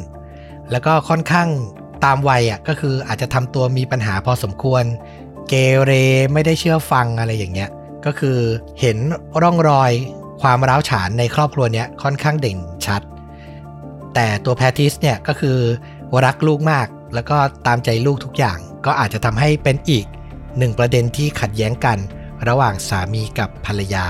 [0.71, 1.49] แล้วก็ค่อนข้าง
[2.05, 4.83] ตามวัยอะก็คืออาจจะทำตัวมีปัญหาพอสมควร
[5.49, 5.53] เก
[5.85, 5.91] เร
[6.33, 7.69] ไม่ได้เชื่อฟังอะไรอย่างเงี้ย
[8.05, 8.37] ก็คือ
[8.79, 8.97] เห็น
[9.41, 9.91] ร่องรอย
[10.41, 13.01] ความร้าวฉานในครอบครัวเนี้ยค่อนข้างเด่นชัด
[14.13, 15.57] แต่ตัวแพทริสเนี่ยก็คือ
[16.25, 20.05] รักลูกมากแล้วก็ตามใจลูกทุกอย่าง ก็อาจจะทำให้เป็นอีก
[20.57, 21.97] หนึ่งประเด็นที่ขัดแย้งกัน
[22.47, 24.07] ระหว่างสามีกับภรรยา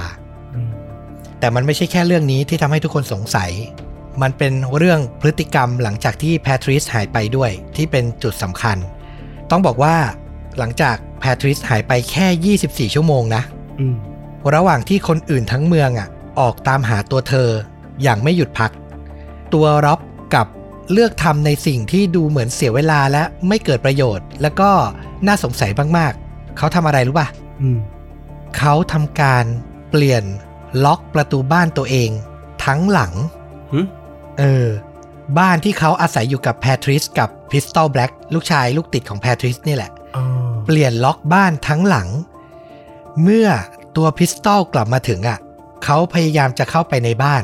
[1.43, 3.51] แต่มันไม่ใช่แค่เรื่องนี้ที่ทำให้ทุกคนสงสัย
[4.21, 8.77] มันเป็นเรื่องพฤติกรรมหลังจากที่แพทริสหายไปด้วยที่เป็นจุดสำคัญ
[9.51, 9.95] ต้องบอกว่า
[10.57, 12.55] หลังจากแพทริสหายไปแค่
[12.89, 13.43] 24 ชั่วโมงนะ
[13.79, 13.95] อืม
[14.55, 16.07] ระหว่างที่คนอื่นทั้งเมืองอะ
[16.39, 17.49] ออกตามหาตัวเธอ
[18.03, 18.71] อย่างไม่หยุดพัก
[19.53, 19.99] ตัวร็อบ
[20.35, 20.47] กับ
[20.91, 24.69] เลือกทำในสิ่งที่ดูเหมือนเสียเวลาและไม่เกิดประโยชน์ แล้วก็
[25.27, 27.27] น่าสงสัยมากๆ เขาทำอะไรรู้ป่ะ
[27.61, 27.77] อืม
[28.57, 29.45] เขาทำการ
[29.91, 30.23] เปลี่ยน
[30.85, 32.09] ล็อกประตูบ้านตัวเอง
[32.65, 33.13] ทั้งหลัง
[33.71, 33.79] หึ
[34.39, 34.67] เออ
[35.39, 40.23] บ้านที่เขาอาศัยอยู่กับแพทริสกับพิสตอลแบล็กลูกชายลูกติดของแพทริสนี่แหละอ๋อ
[40.65, 42.09] เปลี่ยนล็อกบ้านทั้งหลัง
[43.21, 43.47] เมื่อ
[43.97, 45.39] ตัวพิสตอลกลับมาถึงอะ
[45.83, 47.43] เขาพยายามจะเข้าไปในบ้าน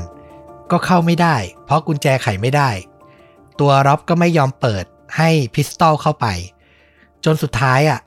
[0.72, 2.70] ก็เข้าไม่ได้ เพราะกุญแจไขไม่ได้
[3.60, 4.86] ตัวร็อบก็ไม่ยอมเปิด
[5.18, 6.28] ให้พิสตอลเข้าไป
[7.26, 8.00] จนสุดท้ายอะ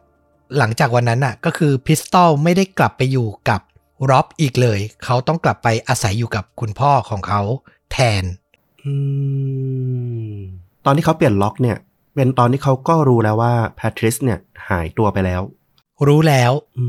[0.59, 3.61] หลังจากวันนั้นอะ ก็คือพิสตอลไม่ได้กลับไปอยู่กับ
[4.11, 7.43] ร็อบอีกเลย เขาต้องกลับไปอาศัยอยู่กับคุณพ่อของเขา
[7.93, 8.25] แทน
[8.85, 8.95] อื
[10.33, 10.35] ม
[10.85, 11.77] ตอนที่เขาเปลี่ยนล็อกเนี่ย
[12.15, 14.39] เป็นตอนที่เขาก็รู้แล้วว่าแพทริสเนี่ย
[14.69, 15.43] หายตัวไปแล้ว
[16.07, 16.85] รู้แล้วอื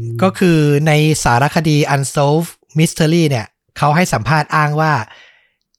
[0.00, 0.92] มก็คือใน
[1.24, 3.46] สารคดี Unsolved Mystery เนี่ย
[3.78, 4.92] เขาให้สัมภาษณ์อ้างว่า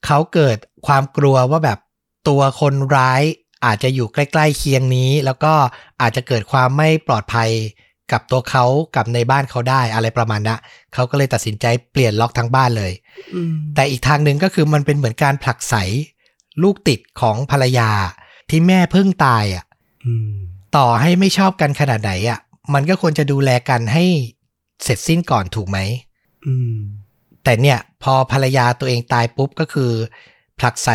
[0.05, 1.79] เขาเกิดความกลัวว่าแบบ
[2.27, 3.21] ตัวคนร้าย
[3.65, 5.53] อาจจะอยู่ใกล้ ๆ เคียงนี้ แล้วก็
[6.01, 7.49] อาจจะเกิดความไม่ปลอดภัย
[8.11, 10.59] กับตัวเขากับในบ้านเขาได้อะไรประมาณนั้น
[10.93, 12.93] เขาก็เลยตัดสินใจเปลี่ยนล็อกทั้งบ้านเลย
[13.35, 15.75] อืมแต่อีกทางหนึ่งก็คือมันเป็นเหมือนการผลักไส
[16.63, 17.89] ลูกติดของภรรยา
[18.49, 19.65] ที่แม่เพิ่งตายอะ
[20.05, 20.33] อืม
[20.77, 22.39] ต่อให้ไม่ชอบกันขนาดไหนอะ
[22.73, 24.05] มันก็ควรจะดูแลกันให้
[24.83, 25.77] เสร็จสิ้นก่อนถูกไหม
[26.45, 26.77] อืม
[27.43, 29.91] แต่เนี่ย พอภรรยาตัวเองตายปุ๊บก็คือ
[30.59, 30.89] ผลักไส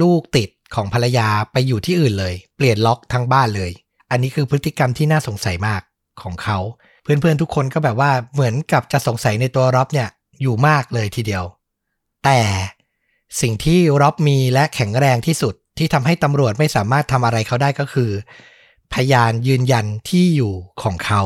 [0.00, 3.70] ลูกติดของภรรยาไปอยู่ที่อื่นเลย เปลี่ยนล็อกทั้งบ้านเลย
[4.10, 5.82] อันนี้คือพฤติกรรมที่น่าสงสัยมาก
[6.24, 6.58] ของเขา
[7.02, 10.08] เพื่อนๆทุกคนก็แบบว่าเหมือนกับจะสงสัยในตัวร็อบเนี่ย
[10.42, 11.44] อยู่มากเลยทีเดียว
[12.24, 12.40] แต่
[13.40, 18.10] สิ่งที่ร็อบมีและแข็งแรงที่สุดที่ทำให้ตำรวจไม่สามารถทำอะไรเขาได้ก็คือ
[18.94, 21.22] พยานยืนยันที่อยู่ของเขา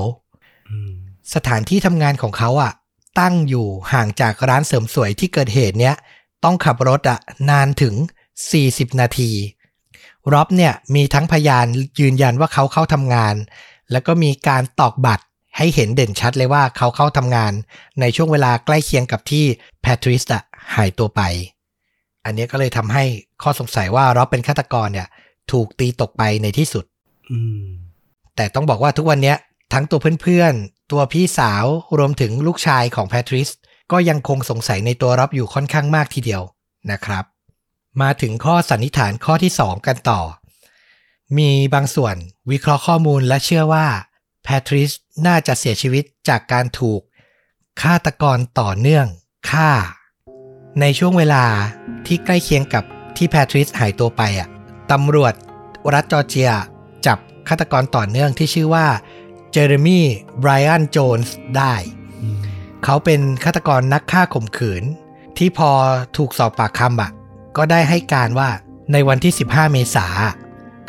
[0.70, 0.92] อืม
[1.34, 2.72] สถานที่ทำงานของเขาอะ
[3.20, 5.94] ตั้งอยู่ห่างจากร้านเสริมสวยที่เกิดเหตุเนี้ย
[6.44, 7.18] ต้องขับรถอะ
[7.50, 7.94] นานถึง
[8.48, 9.30] 40 นาที
[10.32, 11.66] ร็อบเนี่ยมีทั้งพยาน
[12.00, 13.34] ยืนยันว่าเขาเข้าทำงาน
[13.92, 15.24] แล้วก็มีการตอกบัตร
[15.56, 17.52] ให้เห็นเด่นชัดเลยว่าเขาเข้าทำงาน
[18.00, 19.44] ในช่วงเวลาใกล้เคียงกับที่
[19.82, 20.42] แพทริสอะ
[20.74, 21.20] หายตัวไป
[22.24, 23.04] อันเนี้ยก็เลยทำให้
[23.42, 25.08] ข้อสงสัยว่าร็อบเป็นฆาตกรเนี่ย
[25.52, 26.84] ถูกตีตกไปในที่สุด
[27.30, 27.66] อืม
[28.36, 29.36] แต่ต้องบอกว่าทุกวันเนี้ย
[29.72, 31.64] ทั้งตัวเพื่อนๆ ตัวพี่สาว
[31.98, 33.48] รวมถึงลูกชายของแพทริส
[33.92, 36.42] ก็ยังคงสงสัยในตัวรับอยู่ค่อนข้างมากทีเดียว
[36.90, 37.24] นะครับ
[38.02, 40.20] มาถึงข้อสันนิษฐานข้อที่ 2 กันต่อ
[41.38, 42.16] มีบางส่วน
[42.50, 43.86] วิเคราะห์ข้อมูลและเชื่อว่า
[44.42, 44.90] แพทริส
[45.26, 47.00] น่าจะเสียชีวิตจากการถูก
[47.82, 49.06] ฆาตกรต่อเนื่อง
[49.50, 49.70] ฆ่า
[50.80, 51.44] ในช่วงเวลา
[52.06, 52.84] ที่ใกล้เคียงกับ
[53.16, 54.48] ที่แพทริสหายตัวไปอะ
[54.92, 55.34] ตำรวจ
[55.94, 56.50] รัฐจอร์เจีย
[57.06, 58.86] จับฆาตกรต่อเนื่องที่ชื่อว่า
[59.52, 60.06] เจเรมี่
[60.40, 61.74] ไบรอันโจนส์ได้
[62.84, 64.84] เขาเป็นฆาตกรนักฆ่าข่มขืน
[65.38, 65.70] ที่พอ
[66.16, 67.10] ถูกสอบปากคำอะ
[67.56, 68.48] ก็ได้ให้การว่า
[68.92, 70.06] ในวันที่ 15 เมษา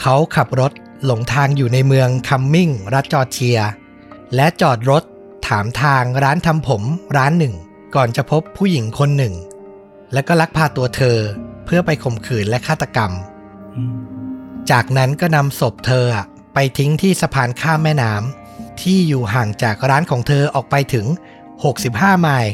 [0.02, 0.72] เขาขับรถ
[1.06, 3.60] หลงทางอยู่ในเมืองคัมมิงรัฐจอร์เจีย
[4.36, 5.04] และจอดรถ
[5.48, 6.84] ถามทางร้านทำผม
[7.18, 7.56] ร้านหนึ่ง
[7.96, 9.34] ก่อนจะพบผู้หญิงคนหนึ่ง
[10.14, 11.18] แล้วก็ลักพาตัวเธอ
[11.66, 13.12] เพื่อไปข่มขืนและฆาตกรรม
[14.72, 16.06] จากนั้นก็นำศพเธอ
[16.54, 21.06] ไปทิ้งที่สะพานข้ามแม่น้ำที่อยู่ห่างจากร้านของเธอออกไปถึง
[21.64, 22.54] 65 ไมล์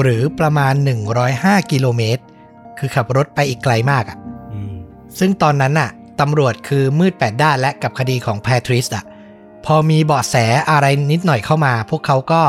[0.00, 0.74] หรือประมาณ
[1.22, 2.22] 105 กิโลเมตร
[2.78, 4.18] คือขับรถไปอีกไกลมากอะ
[5.18, 5.90] ซึ่งตอนนั้นน่ะ
[6.22, 9.04] ตำรวจคือมืดแปดด้านและกับคดีของแพทริสอะ
[9.66, 10.36] พอมีเบาะแส
[10.70, 12.42] อะไรนิดหน่อยเข้ามา พวกเขาก็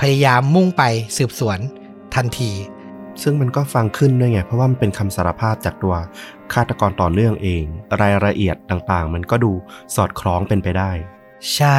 [0.00, 0.82] พยายามมุ่งไป
[1.16, 1.58] สืบสวน
[2.14, 2.52] ทันที
[3.22, 5.94] ซึ่งมันก็ฟังขึ้นด้วยไง เพราะว่ามันเป็นคำสารภาพจากตัว
[6.52, 7.64] ฆาตกรต่อเนื่องเอง
[8.00, 9.52] รายละเอียดต่างๆ มันก็ดู
[9.94, 10.90] สอดคล้องเป็นไปได้
[11.54, 11.78] ใช่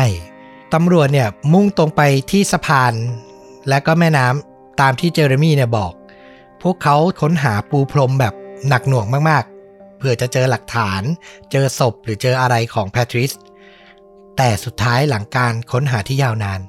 [0.73, 2.93] ตำรวจเนี่ยมุ่งตรงไปที่สะพาน
[3.69, 5.93] และก็แม่น้ำตามที่เจอร์มี่เนี่ยบอก
[6.63, 8.33] พวกเขาค้นหาปูพรมแบบ
[8.67, 9.56] หนักหน่วงมากๆ
[9.97, 11.01] เพื่อจะเจอหลักฐาน
[11.51, 13.31] เจอศพหรือเจออะไรของแพทริส
[14.37, 16.61] แต่สุดท้ายหลังการค้นหาที่ยาวนาน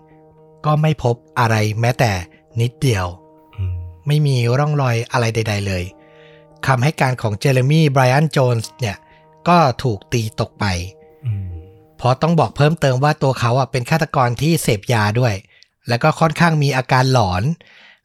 [0.67, 2.13] ก็ไม่พบอะไรแม้แต่
[2.61, 3.07] นิดเดียว
[4.07, 5.85] ไม่มีร่องรอยอะไรใด ๆ เลย
[6.67, 8.97] คำให้การของเจเรมี่ไบรอันโจนส์เนี่ย
[9.49, 10.65] ก็ถูกตีตกไป
[11.99, 15.35] เพราะต้องบอกเพิ่มเติมว่าตัวเขาอะเป็นฆาตกรที่เสพยาด้วย
[15.89, 17.43] แล้วก็ค่อนข้างมีอาการหลอน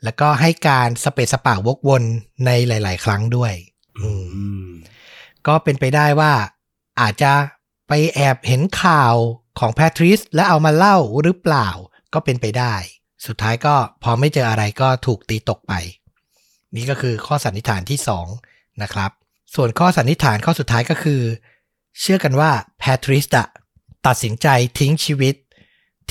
[0.04, 2.04] แล้วก็ให้การสเปสปากวกวน
[2.46, 3.54] ในหลาย ๆ ครั้งด้วย
[4.00, 4.10] อื
[4.63, 4.63] ม
[5.48, 6.34] ก็เป็นไปได้ว่า
[7.02, 7.34] อาจจะ
[7.88, 9.16] ไปแอบเห็นข่าว
[9.60, 11.68] ของแพทริสและเอามาเล่าหรือเปล่า
[12.14, 12.74] ก็เป็นไปได้
[13.26, 15.74] สุดท้ายก็พอไม่เจออะไรก็ถูกตีตกไป
[16.76, 18.00] นี่ก็คือข้อสันนิษฐานที่
[18.40, 19.12] 2 นะครับ
[19.56, 21.22] ส่วนข้อสันนิษฐานข้อสุดท้ายก็คือ
[22.00, 23.48] เชื่อกันว่าแพทริสอะ
[24.08, 24.48] ตัดสินใจ
[24.80, 25.36] ทิ้งชีวิต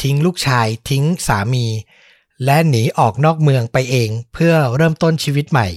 [0.03, 1.67] ทิ้งลูกชาย ทิ้งสามี
[2.45, 5.69] และหนีออกนอกเมืองไปเองเพื่อเริ่มต้นชีวิตใหม่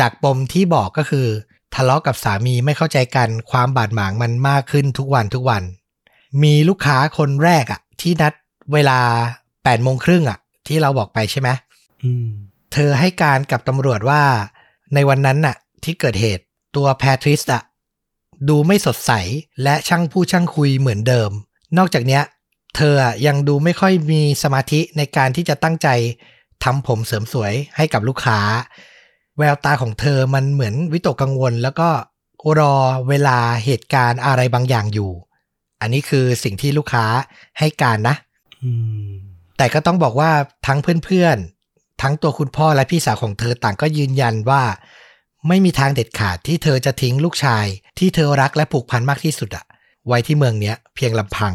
[0.00, 1.28] จากปมที่บอกก็คือ
[1.74, 5.62] ทะเลาะกับสามีไม่เข้าใจกันความบาดหมางมันมากขึ้นทุกวันทุกวัน
[6.42, 8.32] มีลูกค้าคนแรกอะที่นัด
[8.72, 8.98] เวลา
[9.42, 11.48] 8โมงครึ่งอะที่เราบอกไปใช่ไหม
[12.02, 12.28] อืม
[12.72, 14.22] เธอให้การกับตำรวจว่า
[14.94, 16.44] ในวันนั้นน่ะ ที่เกิดเหตุ
[16.76, 17.62] ตัวแพทริสอะ
[18.48, 19.12] ดูไม่สดใส
[19.62, 21.30] และช่างพูดช่างคุยเหมือนเดิม
[21.78, 22.22] นอกจากเนี้ย
[22.76, 25.88] เธออะยังดูไม่ค่อยมีสมาธิในการที่จะตั้งใจ
[26.64, 28.38] ทำผมเสริมสวยให้กับลูกค้า
[29.38, 31.88] แววตาของเธอมันเหมือนวิตกกังวล แล้วก็
[32.58, 32.74] รอ
[33.08, 35.10] เวลาเหตุการณ์อะไรบางอย่างอยู่
[35.80, 37.04] อันนี้คือสิ่งที่ลูกค้า
[37.58, 38.16] ให้การนะ
[38.62, 38.70] อื
[39.08, 39.12] ม
[39.56, 40.30] แต่ก็ต้องบอกว่า
[40.66, 44.62] ทั้งเพื่อนๆ ทั้งตัวคุณพ่อและพี่สาวของเธอต่างก็ยืนยันว่า
[45.48, 47.66] ไม่มีทางเด็ดขาดที่เธอจะทิ้งลูกชาย
[47.98, 49.64] ที่เธอรักและผูกพันมากที่สุดอะ
[50.08, 51.54] ไว้ที่เมืองเนี้ย เพียงลำพัง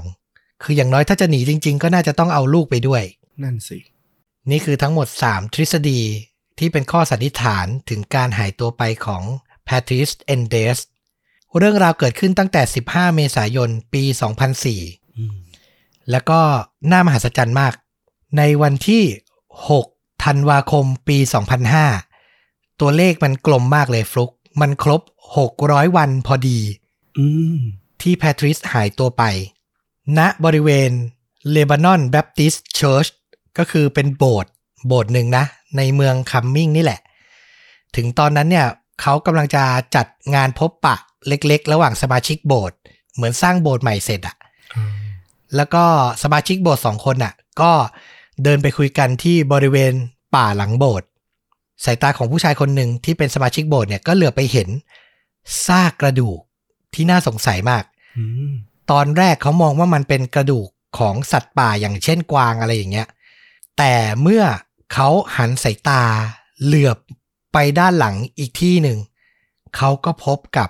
[0.64, 3.04] คืออย่างน้อยถ้าจะหนีจริง ๆ ก็น่าจะต้องเอาลูกไปด้วย
[3.44, 3.80] นั่นสิ
[4.52, 6.02] นี่คือทั้งหมด 3 ทฤษฎี
[6.60, 9.24] ที่เป็นข้อสันนิษฐานถึงการหายตัวไปของ
[9.66, 10.78] แพทริสเอนเดส
[11.58, 14.04] เรื่องราวเกิดขึ้นตั้งแต่ 15 เมษายน ปี
[14.62, 15.36] 2004อืม
[16.12, 16.40] แล้วก็
[16.92, 17.74] น่ามหัศจรรย์มาก
[18.38, 19.04] ในวันที่
[19.64, 21.18] 6 ธันวาคม ปี
[22.00, 25.02] 2005 ตัวเลขมันกลมมากเลยฟลุก มันครบ
[25.50, 26.60] 600 วันพอดี
[27.18, 27.60] อืม
[28.02, 29.24] ที่แพทริสหายตัวไป
[30.18, 30.92] ณ บริเวณ
[31.52, 33.08] เลบานอน Baptist Church
[33.58, 34.52] ก็คือเป็นโบสถ์
[34.88, 35.46] โบสถ์หนึ่งนะ
[35.78, 37.00] ในเมืองคัมมิงนี่แหละ
[37.96, 38.68] ถึงตอนนั้นเนี่ย
[39.02, 39.64] เขากำลังจะ
[39.96, 40.96] จัดงานพบปะ
[41.28, 42.78] เล็กๆ ระหว่างสมาชิกโบสถ์
[43.16, 44.36] เหมือนสร้างโบสถ์ใหม่เสร็จอะ
[45.56, 45.84] แล้วก็
[46.24, 47.72] สมาชิกโบสถ์สองคนน่ะก็
[48.44, 49.94] เดินไปคุยกันที่บริเวณ
[50.36, 51.08] ป่าหลังโบสถ์
[51.86, 54.70] สายตาของผู้ชายคนหนึ่งที่เป็นสมาชิกโบสถ์เนี่ยก็เหลือไปเห็น
[55.66, 56.40] ซากกระดูก
[56.94, 57.84] ที่น่าสงสัยมาก
[58.18, 58.52] อืม
[58.92, 60.68] ตอนแรกเขามองว่ามันเป็นกระดูก
[61.00, 63.08] ของสัตว์ป่าอย่างเช่นกวางอะไรอย่างเงี้ย
[63.78, 64.44] แต่เมื่อ
[64.94, 66.04] เขาหันสายตา
[66.64, 66.98] เหลือบ
[67.54, 69.00] ไปด้านหลังอีกที่หนึ่ง
[69.76, 70.70] เขาก็พบกับ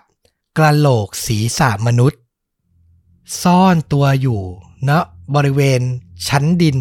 [0.58, 2.20] กระโหลกศีรษะมนุษย์
[3.44, 4.40] ซ่อนตัวอยู่
[4.90, 4.92] ณ
[5.36, 5.82] บริเวณ
[6.28, 6.78] ชั้นดิน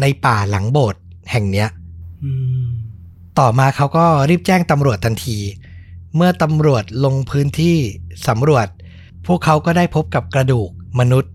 [0.00, 1.68] ในป่าหลังโบสถ์แห่งเนี้ย
[2.24, 2.32] อื
[2.64, 2.66] ม
[3.38, 5.38] ต่อมาเขาก็รีบแจ้งตำรวจทันที
[6.16, 7.76] เมื่อตำรวจลงพื้นที่
[8.28, 8.66] สำรวจ
[9.26, 11.32] พวกเขาก็ได้พบกับกระดูกมนุษย์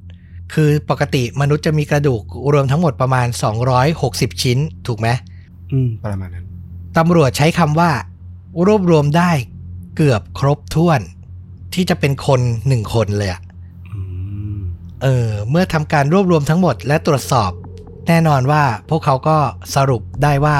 [0.53, 3.27] คือปกติมนุษย์จะมีกระดูกรวมทั้งหมดประมาณ
[3.83, 4.57] 260 ชิ้น
[4.87, 5.07] ถูกไหม
[5.71, 6.45] อืม ประมาณนั้น
[6.97, 7.91] ตำรวจใช้คำว่า
[8.67, 9.31] รวบรวมได้
[9.97, 11.01] เกือบครบถ้วน
[11.73, 13.41] ที่จะเป็นคนหนึ่งคนเลยอะ
[13.93, 13.99] อื
[14.55, 14.59] ม
[15.03, 17.51] เออ เมื่อทำการรวบรวมทั้งหมดและตรวจสอบ
[18.07, 19.37] แน่นอนว่าพวกเขาก็
[19.75, 20.59] สรุปได้ว่า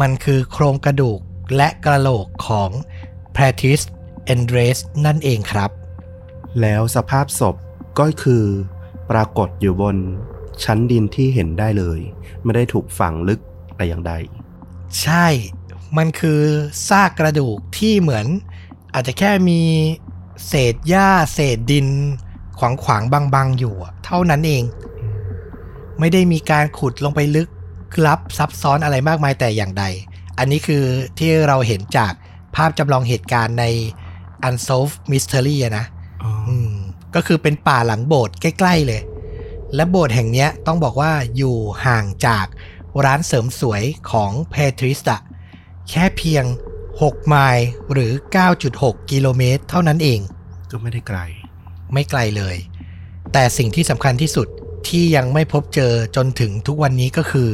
[0.00, 1.20] มันคือโครงกระดูก
[1.56, 2.70] และกระโหลกของ
[3.32, 3.80] แพทริส
[4.24, 5.70] เอนเดรสนั่นเองครับ
[6.60, 7.56] แล้วสภาพศพ
[7.98, 8.44] ก็คือ
[9.10, 9.96] ปรากฏอยู่บน
[10.64, 12.00] ชั้นดินที่เห็นได้เลย
[12.42, 13.40] ไม่ได้ถูกฝังลึก
[13.76, 14.12] แต่อย่างใด
[15.02, 15.26] ใช่
[15.96, 16.40] มันคือ
[16.88, 18.26] ซากกระดูกที่เหมือน
[18.94, 19.60] อาจจะแค่มี
[20.46, 21.86] เศษหญ้าเศษดิน
[22.58, 24.64] ขวางขวางๆบางๆ อยู่อะเท่านั้นเอง
[25.98, 27.48] ไม่ได้มีการขุดลงไปลึก
[28.06, 29.84] ลับซับซ้อนอะไรมากมายแต่อย่างใด
[30.38, 30.84] อันนี้คือ
[31.18, 32.12] ที่เราเห็นจาก
[32.56, 33.64] ภาพจำลองเหตุการณ์ใน
[34.48, 35.84] Unsolved Mystery อะนะ
[36.22, 36.73] อ๋อออืม
[37.14, 39.02] ก็คือเป็นป่าหลังโบสถ์ใกล้ ๆ เลย
[39.74, 42.46] และโบสถ์แห่งเนี้ยต้องบอกว่าอยู่ห่างจาก
[43.04, 45.20] ร้านเสริมสวยของเพทริสอะ
[45.90, 46.44] แค่เพียง
[46.90, 48.12] 6 ไมล์หรือ
[48.60, 50.20] 9.6 กิโลเมตร เท่านั้นเอง
[50.70, 51.18] ก็ไม่ได้ไกล
[51.92, 52.56] ไม่ไกลเลย
[53.32, 54.48] แต่สิ่งที่สำคัญที่สุด
[54.88, 57.50] ที่ยังไม่พบเจอจนถึงทุกวันนี้ก็คือ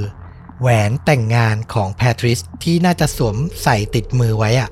[0.60, 4.70] แหวนแต่งงานของแพทริสที่น่าจะสวมใส่ติดมือไว้อะ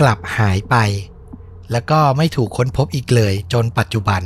[0.00, 0.76] กลับหายไป
[1.72, 4.22] แล้วก็ไม่ถูกค้นพบอีกเลย จนปัจจุบัน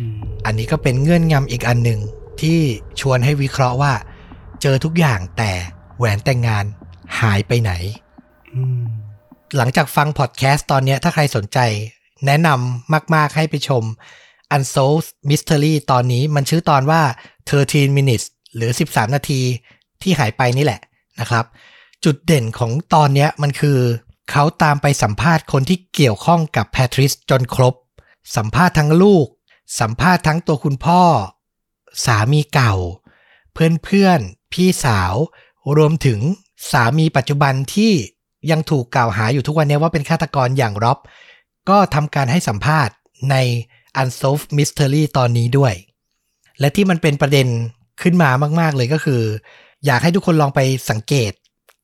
[0.00, 2.00] อืมอันนี้ก็เป็นเงื่อนงำอีกอันหนึ่ง
[2.40, 2.58] ที่
[3.00, 3.92] ชวนให้วิเคราะห์ว่า
[4.62, 5.52] เจอทุกอย่างแต่
[5.98, 6.64] แหวนแต่งงาน
[7.20, 7.72] หายไปไหน
[8.54, 8.84] อืม
[9.56, 11.58] หลังจากฟังพอดแคสต์ตอนเนี้ยถ้าใครสนใจ
[12.26, 13.84] แนะนำมาก ๆ ให้ไปชม
[14.56, 17.02] Unsolved Mystery ตอนนี้มันชื่อตอนว่า
[17.50, 19.40] 13 minutes หรือ 13 นาที
[20.02, 20.80] ที่หายไปนี่แหละ
[21.20, 21.44] นะครับ
[22.04, 23.78] จุดเด่นของตอนเนี้ยมันคือ
[24.30, 27.74] เขาตามไปสัมภาษณ์คนที่เกี่ยวข้องกับแพทริสจนครบ
[28.36, 29.26] สัมภาษณ์ทั้งลูก
[29.80, 31.02] สัมภาษณ์ทั้งตัวคุณพ่อ
[32.04, 32.74] สามีเก่า
[33.52, 35.14] เพื่อนๆพี่สาว
[35.76, 36.18] รวมถึง
[36.70, 37.92] สามีปัจจุบันที่
[38.50, 40.98] ยังถูกกล่าวหาอยู่ทุกวันนี้ว่าเป็นฆาตกรอย่างร็อบ
[41.68, 42.94] ก็ทำการให้สัมภาษณ์
[43.30, 43.36] ใน
[44.00, 45.74] Unsolved Mystery ตอนนี้ด้วย
[46.60, 47.48] และที่มันเป็นประเด็น
[48.02, 49.22] ขึ้นมามาก ๆ เลยก็คือ
[49.84, 50.60] อยากให้ทุกคนลองไป
[50.90, 51.32] สังเกต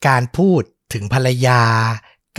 [0.07, 1.61] การพูดถึงภรรยา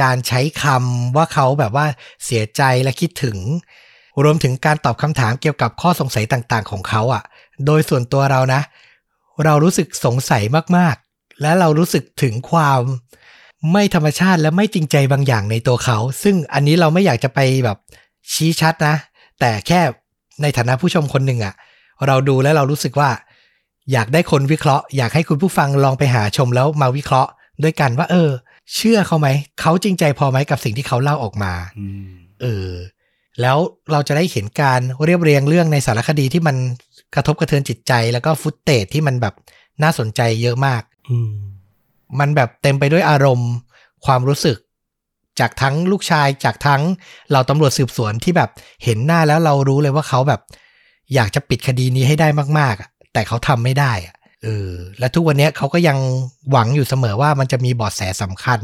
[0.01, 1.85] การใช้คำว่าเขาแบบว่า
[2.25, 3.37] เสียใจและคิดถึง
[4.23, 7.23] รวมถึงการตอบคำถามเกี่ยวกับข้อสงสัยต่างๆ ของเขาอะ่ะ
[7.65, 8.61] โดยส่วนตัวเรานะ
[9.43, 10.43] เรารู้สึกสงสัย
[10.77, 12.81] มากๆ และเรารู้สึกถึงความ
[13.71, 17.77] ไม่ธรรมชาติและไม่จริงใจบางอย่างในตัวเขา ซึ่งอันนี้เราไม่อยากจะไปแบบ
[18.33, 18.95] ชี้ชัดนะ
[19.39, 19.81] แต่แค่
[20.41, 21.53] ในฐานะผู้ชมคนหนึ่งอะ่ะ
[22.07, 23.09] เราดูแล้วเรารู้สึกว่า
[23.91, 27.31] อยากได้คนวิเคราะห์ อยากให้คุณผู้ฟังลองไปหาชมแล้วมาวิเคราะห์
[27.63, 28.29] ด้วยกันว่า เออ
[28.75, 29.27] เชื่อเขาไหม
[29.59, 32.69] เขาจริงใจพอไหมกับสิ่งที่เขาเล่าออกมาอืมเออ
[33.41, 33.57] แล้ว
[33.91, 36.55] เราจะได้เห็นการเรียบเรียงเรื่องในสารคดีที่มัน
[37.15, 39.33] กระทบกระเทือนจิตใจ แล้วก็ฟุตเตจที่มันแบบ
[39.83, 41.33] น่าสนใจเยอะมากอืม
[42.19, 43.51] มันแบบเต็มไปด้วยอารมณ์
[44.05, 44.57] ความรู้สึก
[45.39, 46.81] จากทั้งลูกชายจากทั้ง
[47.31, 48.49] เราตำรวจสืบสวนที่แบบ
[48.83, 50.41] เห็นหน้าแล้วเรารู้เลยว่าเขาแบบ
[51.13, 52.27] อยากจะปิดคดีนี้ให้ได้
[52.59, 55.97] มากๆอะแต่เขาทำไม่ได้อะ เออและทุกวันนี้เขาก็ยัง
[56.51, 58.59] หวังอยู่เสมอว่ามันจะมีบาะแสสำคัญ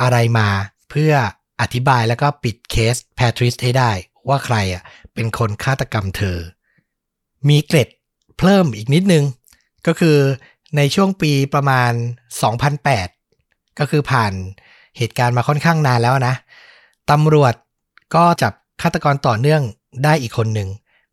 [0.00, 0.48] อะไรมา
[0.90, 1.12] เพื่อ
[1.60, 3.90] อธิบายแล้วก็ปิดเคสแพทริสให้ได้
[4.28, 4.82] ว่าใครอะ
[5.14, 6.38] เป็นคนฆาตกรรมเธอ
[7.48, 7.88] มีเกร็ด
[8.38, 9.24] เพิ่มอีกนิดนึง
[9.86, 10.16] ก็คือ
[10.76, 11.92] ในช่วงปีประมาณ
[12.80, 14.32] 2008 ก็คือผ่าน
[14.98, 16.34] เหตุการณ์มาค่อนข้างนานแล้วนะ
[17.10, 17.54] ตำรวจ
[18.14, 19.62] ก็จับฆาตกรต่อเนื่อง
[20.04, 20.68] ได้อีกคนหนึ่ง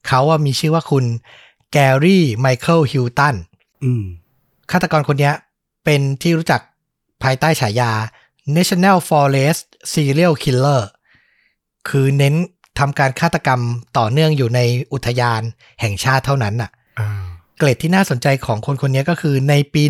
[0.07, 1.05] เขาว่ามีชื่อว่าคุณ
[1.71, 3.35] แกรี่ไมเคิลฮิลตัน
[4.71, 5.33] ฆาตกรคนเนี้ย
[5.85, 6.61] เป็นที่รู้จัก
[7.23, 7.91] ภายใต้ฉายา
[8.55, 10.81] National Forest Serial Killer
[11.89, 12.35] คือเน้น
[12.79, 13.61] ทำการฆาตกรรม
[13.97, 14.59] ต่อเนื่องอยู่ใน
[14.93, 15.41] อุทยาน
[15.81, 17.09] แห่งชาติเท่านั้นน่ะอ่า
[17.57, 19.83] เกรดที่น่าสนใจของคนคนนี้ก็คือในปี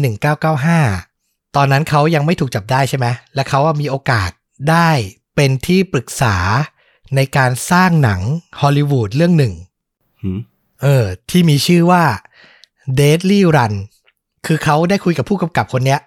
[0.74, 4.30] 1995 ตอนนั้นเขายังไม่ถูกจับได้ใช่ไหม และเขาว่ามีโอกาส
[4.70, 4.90] ได้
[5.36, 6.36] เป็นที่ปรึกษา
[7.16, 8.22] ในการสร้างหนัง
[8.62, 9.54] ฮอลลีวูดเรื่องหนึ่ง
[10.22, 10.40] หืม
[10.82, 12.04] เออ ที่มีชื่อว่า
[13.00, 13.74] Deadly Run
[14.46, 16.00] คือเขาได้คุยกับผู้กำกับคนเนี้ย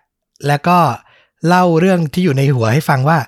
[0.47, 0.79] แล้วก็
[1.47, 3.19] เล่าเรื่องที่อยู่ในหัวให้ฟังว่า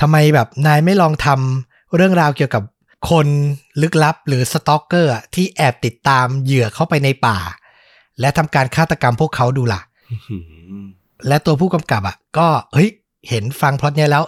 [0.00, 2.62] ทำไมแบบนายไม่ลองทำเรื่องราวเกี่ยวกับ
[3.10, 3.26] คน
[3.82, 7.38] ลึกลับหรือสตอกเกอร์อะที่แอบติดตามเหยื่อเข้าไปในป่า
[8.20, 9.80] และทำการฆาตกรรมพวกเขาดูล่ะ
[10.28, 10.36] หื
[10.82, 10.86] ม
[11.28, 12.90] และตัวผู้กำกับอะ ก็เฮ้ย
[13.28, 14.24] เห็นฟังพล็อตเนี้ยแล้ว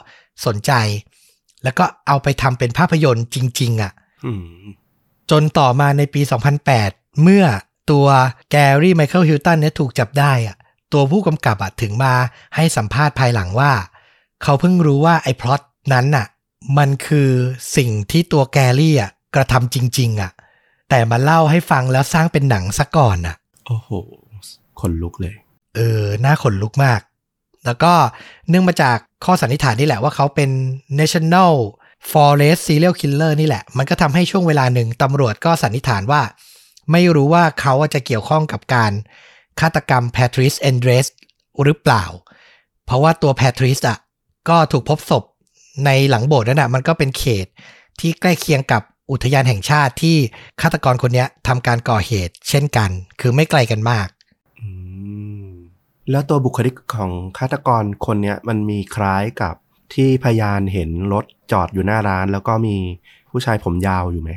[0.46, 0.72] สนใจ
[1.64, 3.92] แล้วก็เอาไปทำเป็นภาพยนตร์จริง ๆ อะ
[4.24, 4.64] หืม
[5.30, 6.20] จนต่อมาในปี
[6.70, 7.44] 2008 เมื่อ
[7.90, 8.06] ตัว
[8.50, 10.56] แกรี่ไมเคิลฮิลตันเนี่ยถูกจับได้อะ
[10.92, 12.14] ตัวผู้กำกับอะถึงมา
[12.56, 13.72] ให้สัมภาษณ์ภายหลังว่า
[14.42, 15.60] เขาเพิ่งรู้ว่าไอ้พล็อต
[15.92, 16.26] นั้นน่ะ
[16.78, 17.30] มันคือ
[17.76, 20.32] สิ่งที่ตัวแกรี่อะกระทำจริง ๆอะ
[20.90, 23.90] แต่มาเล่าให้ฟังแล้วสร้างเป็นหนังซะก่อนน่ะ โอ้โห
[24.80, 25.34] ขนลุกเลย
[25.76, 27.00] เออน่าขนลุกมาก
[27.64, 27.92] แล้วก็
[28.48, 30.50] เนื่องมาจากข้อสันนิษฐานนี่แหละว่าเขาเป็น
[30.98, 31.54] national
[32.10, 36.22] forest serial killer นี่แหละ มันก็ทำให้ช่วงเวลาหนึ่งตำรวจก็สันนิษฐานว่า
[36.92, 38.92] ไม่รู้ว่าเขาจะเกี่ยวข้องกับการ
[39.60, 41.06] ฆาตกรรมแพทริสเอนเดรส
[41.62, 42.04] หรือเปล่า
[42.84, 43.98] เพราะว่าตัวแพทริสอะ
[44.48, 45.24] ก็ถูกพบศพ
[45.84, 47.46] ในหลังโบสถ์นั่นน่ะมันก็เป็นเขต
[48.00, 50.16] ที่ใกล้เคียงกับอุทยานแห่งชาติที่
[50.60, 54.08] ฆาตกรคนนี้ทำการก่อเหตุ เช่นกัน คือไม่ไกลกันมาก
[56.10, 59.54] แล้วตัวบุคลิกของฆาตกรคนนี้มันมีคล้ายกับ
[59.94, 62.76] ที่พยานเห็นรถจอดอยู่หน้าร้าน แล้วก็มี
[63.30, 64.30] ผู้ชายผมยาวอยู่ไหม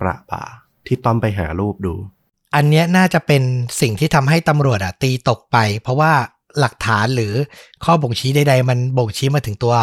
[0.00, 0.42] ประปา
[0.88, 1.94] ที่ต้อมไปหารูปดู
[2.54, 3.42] อันเนี้ยน่าจะเป็น
[3.80, 6.12] สิ่งที่ทำให้ตำรวจอะตีตกไป เพราะว่า
[6.60, 7.32] หลักฐานหรือ
[7.84, 9.74] ข้อบ่งชี้ใดๆ มันบ่งชี้มาถึงตัว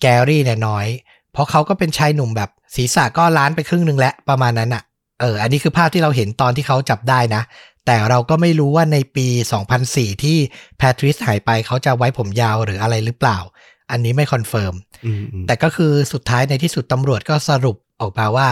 [0.00, 0.86] แกรี่เนี่ยน้อย
[1.32, 4.82] เพราะเขาก็เป็นชายหนุ่มแบบศีรษะก็ล้านไปครึ่งหนึ่งแล้วประมาณนั้นอะ
[5.20, 7.42] เออ อันนี้คือภาพที่เราเห็นตอนที่เขาจับได้นะ
[7.86, 9.26] แต่เราก็ไม่รู้ว่าในปี
[9.76, 10.38] 2004 ที่
[10.78, 13.38] แพทริสหายไปเขาจะไว้ผมยาวหรืออะไรหรือเปล่า
[13.90, 14.74] อันนี้ไม่ confirm
[15.06, 18.48] อืมอืมแต่ก็คือสุดท้ายในที่สุดตำรวจก็สรุปออกมาว่า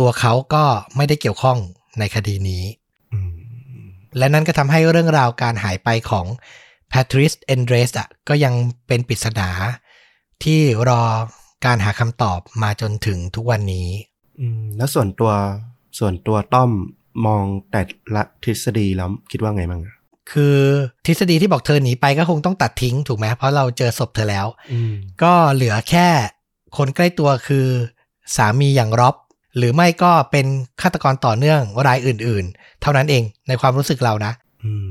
[0.00, 0.64] ตัวเขาก็
[0.96, 1.58] ไม่ได้เกี่ยวข้อง
[1.98, 2.64] ในคดีนี้
[3.12, 3.32] อืม
[4.18, 6.26] และนั่นก็ทำให้เรื่องราวการหายไปของ
[6.88, 8.54] แพทริสเอนเดรสอะก็ยัง
[8.86, 9.48] เป็นปริศนา
[10.44, 11.02] ที่รอ
[11.66, 13.88] การหาคำตอบมาจนถึงทุกวันนี้
[14.40, 15.32] อืมแล้วส่วนตัว
[15.98, 16.70] ส่วนตัวต้อม
[17.26, 17.82] มองแต่
[18.14, 19.94] ละทฤษฎีแล้วคิดว่าไงบ้างอะ
[20.32, 20.58] คือ
[21.06, 26.08] ทฤษฎีที่บอกเธอหนีไปก็คงต้องตัดทิ้งถูกไหมเพราะเราเจอศพเธอแล้วอืมก็เหลือแค่
[26.76, 27.66] คนใกล้ตัวคือ
[28.36, 29.16] สามีอย่างร็อบ
[29.56, 30.46] หรือไม่ก็เป็น
[30.82, 34.32] ฆาตกรต่อเนื่องรายอื่น ๆ เท่านั้นเองในความรู้สึกเรานะ
[34.64, 34.90] อืม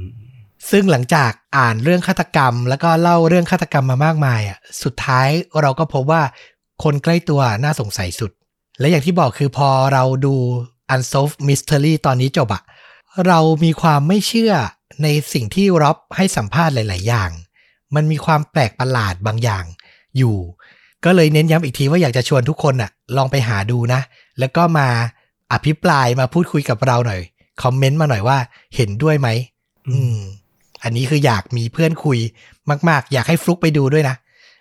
[0.72, 5.28] ซึ่งหลังจากอ่านเรื่องฆาตกรรม แล้วก็เล่าเรื่องฆาตกรรมมามากมายอะสุดท้าย
[5.62, 6.22] เราก็พบว่า
[6.84, 8.32] คนใกล้ตัวน่าสงสัยสุด
[8.80, 10.36] และอย่างที่บอกคือพอเราดู
[10.94, 12.64] Unsolved Mystery ตอนนี้จบอะ
[13.28, 14.54] เรามีความไม่เชื่อ
[15.04, 17.32] ในสิ่งที่ร็อบให้สัมภาษณ์หลาย ๆ อย่าง
[17.96, 19.66] มันมีความแปลกประหลาดบางอย่าง
[20.18, 20.38] อยู่
[21.06, 24.02] ก็เลยเน้นย้ำอีกทีว่าอยากจะชวนทุกคนอะลองไปหาดูนะ
[24.40, 24.88] แล้วก็มา
[25.54, 27.22] อภิปรายมาพูดคุยกับเราหน่อย
[27.64, 28.38] คอมเมนต์มาหน่อยว่า
[28.76, 29.30] เห็นด้วยไหม
[29.90, 30.18] อืม
[30.84, 32.20] อันนี้คืออยากมีเพื่อนคุย
[32.90, 34.16] มาก ๆ อยากให้ฟลุกไปดูด้วยนะ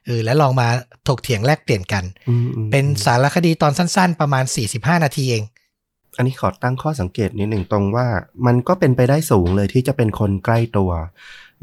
[0.06, 0.68] เออแล้วลองมา
[1.08, 5.44] ถกเถียงแลกเปลี่ยนกันอืมอืมเป็นสารคดีตอนสั้น ๆ ประมาณ 45 นาทีเอง
[6.16, 8.06] อันนี้ขอตั้งข้อสังเกตนิดหนึ่งตรงว่า
[8.46, 10.90] มันก็เป็นไปได้สูงเลยที่จะเป็นคนใกล้ตัว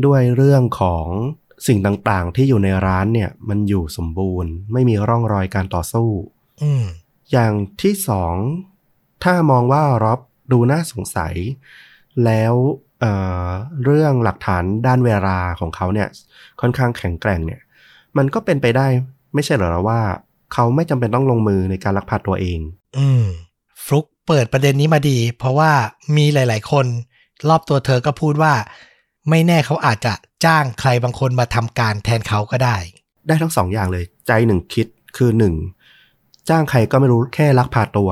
[0.05, 1.05] ด้วยเรื่องของ
[1.67, 6.09] สิ่งต่างๆ ที่อยู่ในร้านเนี่ย มันอยู่สมบูรณ์ ไม่มีร่องรอยการต่อสู้
[6.61, 6.85] อืม
[7.31, 8.35] อย่างที่สอง
[9.23, 10.19] ถ้ามองว่าร็อบ
[10.51, 11.33] ดูน่าสงสัย
[12.25, 12.53] แล้ว
[12.99, 13.11] เอ่
[13.45, 13.47] อ
[13.83, 16.07] เรื่องหลักฐานด้านเวลาของเขาเนี่ย
[16.61, 17.61] ค่อนข้างแข็งแกร่งเนี่ย
[18.17, 18.87] มันก็เป็นไปได้
[19.33, 19.99] ไม่ใช่เหรอว่า
[20.53, 22.59] เขาไม่จำเป็นต้องลงมือในการลักพาตัวเอง
[22.97, 23.25] อืม
[23.85, 25.71] ฟลุกเปิดประเด็นนี้มาดี เพราะว่า
[26.17, 26.85] มีหลาย ๆ คน
[27.49, 28.53] รอบตัวเธอก็พูดว่า
[29.29, 30.13] ไม่แน่เขาอาจจะ
[30.45, 32.77] จ้างใครบางคนมาทำการแทนเขาก็ได้
[33.27, 35.53] ได้ทั้งสองอย่างเลย ใจหนึ่งคิดคือหนึ่ง
[36.49, 38.11] จ้างใครก็ไม่รู้แค่ลักพาตัว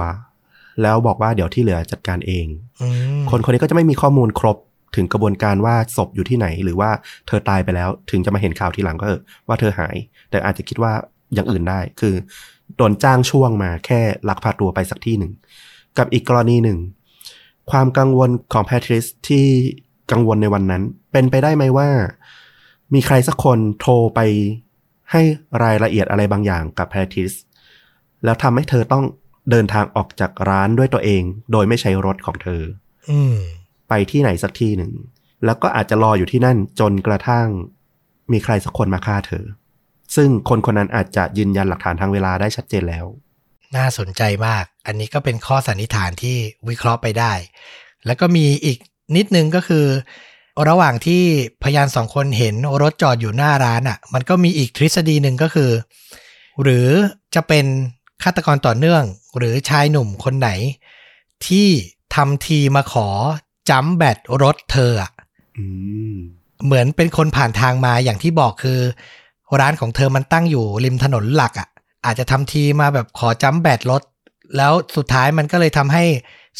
[0.81, 2.47] แล้วบอกว่าเดี๋ยวที่เหลือจัดการเอง
[2.81, 2.87] อื
[3.19, 4.57] มคนคนนี้ก็จะไม่มีข้อมูลครบ
[4.95, 6.89] ถึงกระบวนการว่าศพอยู่ที่ไหน หรือว่า
[7.27, 9.95] เธอตายไปแล้ว ถึงจะมาเห็นข่าวทีหลังก็เออว่าเธอหาย
[10.29, 10.93] แต่อาจจะคิดว่า
[11.33, 12.13] อย่างอื่นได้ คือ
[12.77, 15.31] โดนจ้างช่วงมาแค่ลักพาตัวไปสักที่หนึ่ง
[15.97, 16.79] กับอีกกรณีหนึ่ง
[17.71, 19.47] ความกังวลของแพทริสที่
[20.13, 21.89] กังวลในวันนั้น เป็นไปได้ไหมว่า
[22.93, 24.19] มีใครสักคนโทรไป
[25.11, 25.21] ให้
[25.63, 27.33] รายละเอียดอะไรบางอย่างกับแพทริส
[28.23, 29.03] แล้วทำให้เธอต้อง
[29.51, 32.61] เดินทางออกจากร้านด้วยตัวเอง โดยไม่ใช้รถของเธอ
[33.09, 33.35] อืม
[33.89, 34.91] ไปที่ไหนสักที่หนึ่ง
[35.45, 37.47] แล้วก็อาจจะรออยู่ที่นั่นจนกระทั่ง
[38.31, 39.45] มีใครสักคนมาฆ่าเธอ
[40.15, 43.05] ซึ่งคนคนนั้นอาจจะยืนยันหลักฐานทางเวลาได้ชัดเจนแล้ว
[43.77, 46.37] น่าสนใจมาก อันนี้ก็เป็นข้อสันนิษฐานที่
[46.69, 47.33] วิเคราะห์ไปได้
[48.05, 48.79] แล้วก็มีอีก
[49.15, 49.85] นิดนึงก็คือ
[50.69, 51.23] ระหว่างที่
[51.63, 55.71] พยานสองคนเห็นรถจอดอยู่หน้าร้านอะ่ะ มันก็มีอีกทฤษฎีหนึ่งก็คือ
[56.61, 56.87] หรือ
[57.35, 57.65] จะเป็น
[58.23, 59.03] ฆาตกรต่อเนื่อง
[59.37, 60.49] หรือชายหนุ่มคนไหน
[61.47, 61.67] ที่
[62.15, 63.07] ทำทีมาขอ
[63.69, 65.11] จัมแบตรถเธออะ
[65.57, 65.65] อื
[66.15, 66.17] ม
[66.65, 68.79] เหมือนเป็นคนผ่านทางมาอย่างที่บอกคือ
[69.59, 71.69] ร้านของเธอมันตั้งอยู่ริมถนนหลักอะ่ะ
[72.05, 74.01] อาจจะทำทีมาแบบขอจัมแบตรถ
[74.57, 76.03] แล้วสุดท้ายมันก็เลยทำให้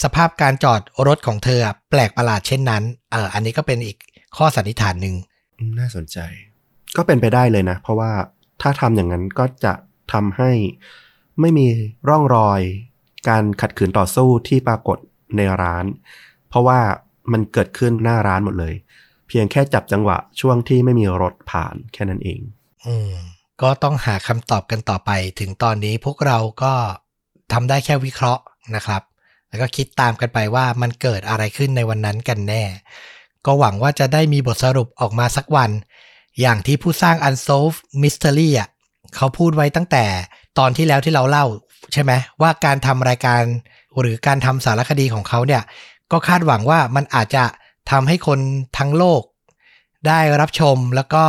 [0.03, 3.97] สภาพการจอดรถของเธออะแปลกประหลาดเช่นนั้นเอออันนี้ก็เป็นอีก
[4.37, 5.15] ข้อสันนิษฐานหนึ่ง
[5.57, 6.17] อืมน่าสนใจ
[6.95, 8.11] ก็เป็นไปได้เลยนะ เพราะว่า
[8.61, 9.73] ถ้าทำอย่างนั้นก็จะ
[10.13, 10.51] ทำให้
[11.39, 11.67] ไม่มี
[12.09, 12.61] ร่องรอย
[13.29, 14.97] การขัดขืนต่อสู้ที่ปรากฏ
[15.37, 15.85] ในร้าน
[16.49, 16.79] เพราะว่า
[17.31, 18.73] มันเกิดขึ้นหน้าร้านหมดเลย
[19.27, 22.39] เพียงแค่จับจังหวะช่วงที่ไม่มีรถผ่านแค่นั้นเอง
[22.85, 23.13] อืม
[23.61, 26.73] ก็ต้องหาคำตอบกันต่อไป ถึงตอนนี้พวกเราก็
[27.53, 28.43] ทำได้แค่วิเคราะห์
[28.75, 29.01] นะครับ
[29.53, 32.63] แล้วก็คิดตามกันไปว่ามันเกิดอะไรขึ้นในวันนั้นกันแน่
[33.45, 35.71] ก็หวังว่าจะได้มีบทสรุปออกมาสักวัน
[36.39, 38.69] อย่างที่ผู้สร้าง Unsolved Mystery อะ
[39.15, 40.05] เขาพูดไว้ตั้งแต่
[40.59, 41.45] ตอนที่แล้วที่เราเล่า
[41.93, 43.41] ใช่ไหมว่าการทำรายการ
[43.99, 45.63] หรือการทำสารคดีของเขาเนี่ย
[46.11, 47.43] ก็คาดหวังว่ามันอาจจะ
[47.91, 48.39] ทำให้คน
[48.77, 49.21] ทั้งโลก
[50.07, 51.25] ได้รับชมแล้วก็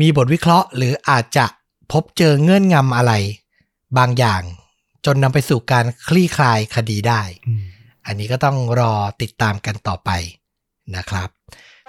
[0.00, 1.46] มีบทวิเคราะห์ หรืออาจจะ
[1.92, 3.12] พบเจอเงื่อนงำอะไร
[3.98, 4.42] บางอย่าง
[5.06, 7.22] จนนำไปสู่การคลี่คลายคดีได้
[8.06, 8.92] อันนี้ก็ต้องรอ
[9.22, 10.10] ติดตามกันต่อไป
[10.96, 11.28] นะครับ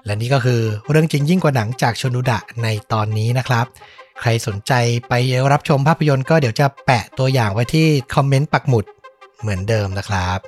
[0.05, 3.65] และนี่ก็คือเรื่องจริงยิ่งกว่าหนังจากชนุดะในตอนนี้นะครับ
[4.19, 4.73] ใครสนใจ
[5.07, 5.13] ไป
[5.51, 8.85] รับชมภาพยนตร์ก็เดี๋ยวจะแปะตัวอย่างไว้ที่คอมเมนต์ปักหมุด
[9.41, 10.39] เหมือนเดิมนะครับ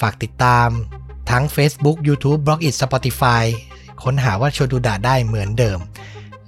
[0.00, 0.68] ฝากติดตาม
[1.30, 3.44] ทั้ง Facebook YouTube b l o g i t Spotify
[4.04, 5.78] ค้นหาว่าชนุดะได้เหมือนเดิม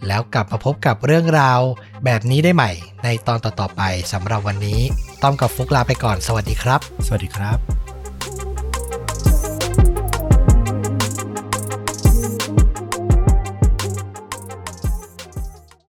[0.07, 1.61] แล้วกลับมาพบกับเรื่องราว
[2.05, 2.70] แบบนี้ได้ใหม่
[3.05, 3.82] ในตอนต่อๆไป
[4.12, 4.80] สำหรับวันนี้
[5.22, 7.88] ต้อมกับฟุกลาไปก่อน สวัสดีครับ สวัสดีครับ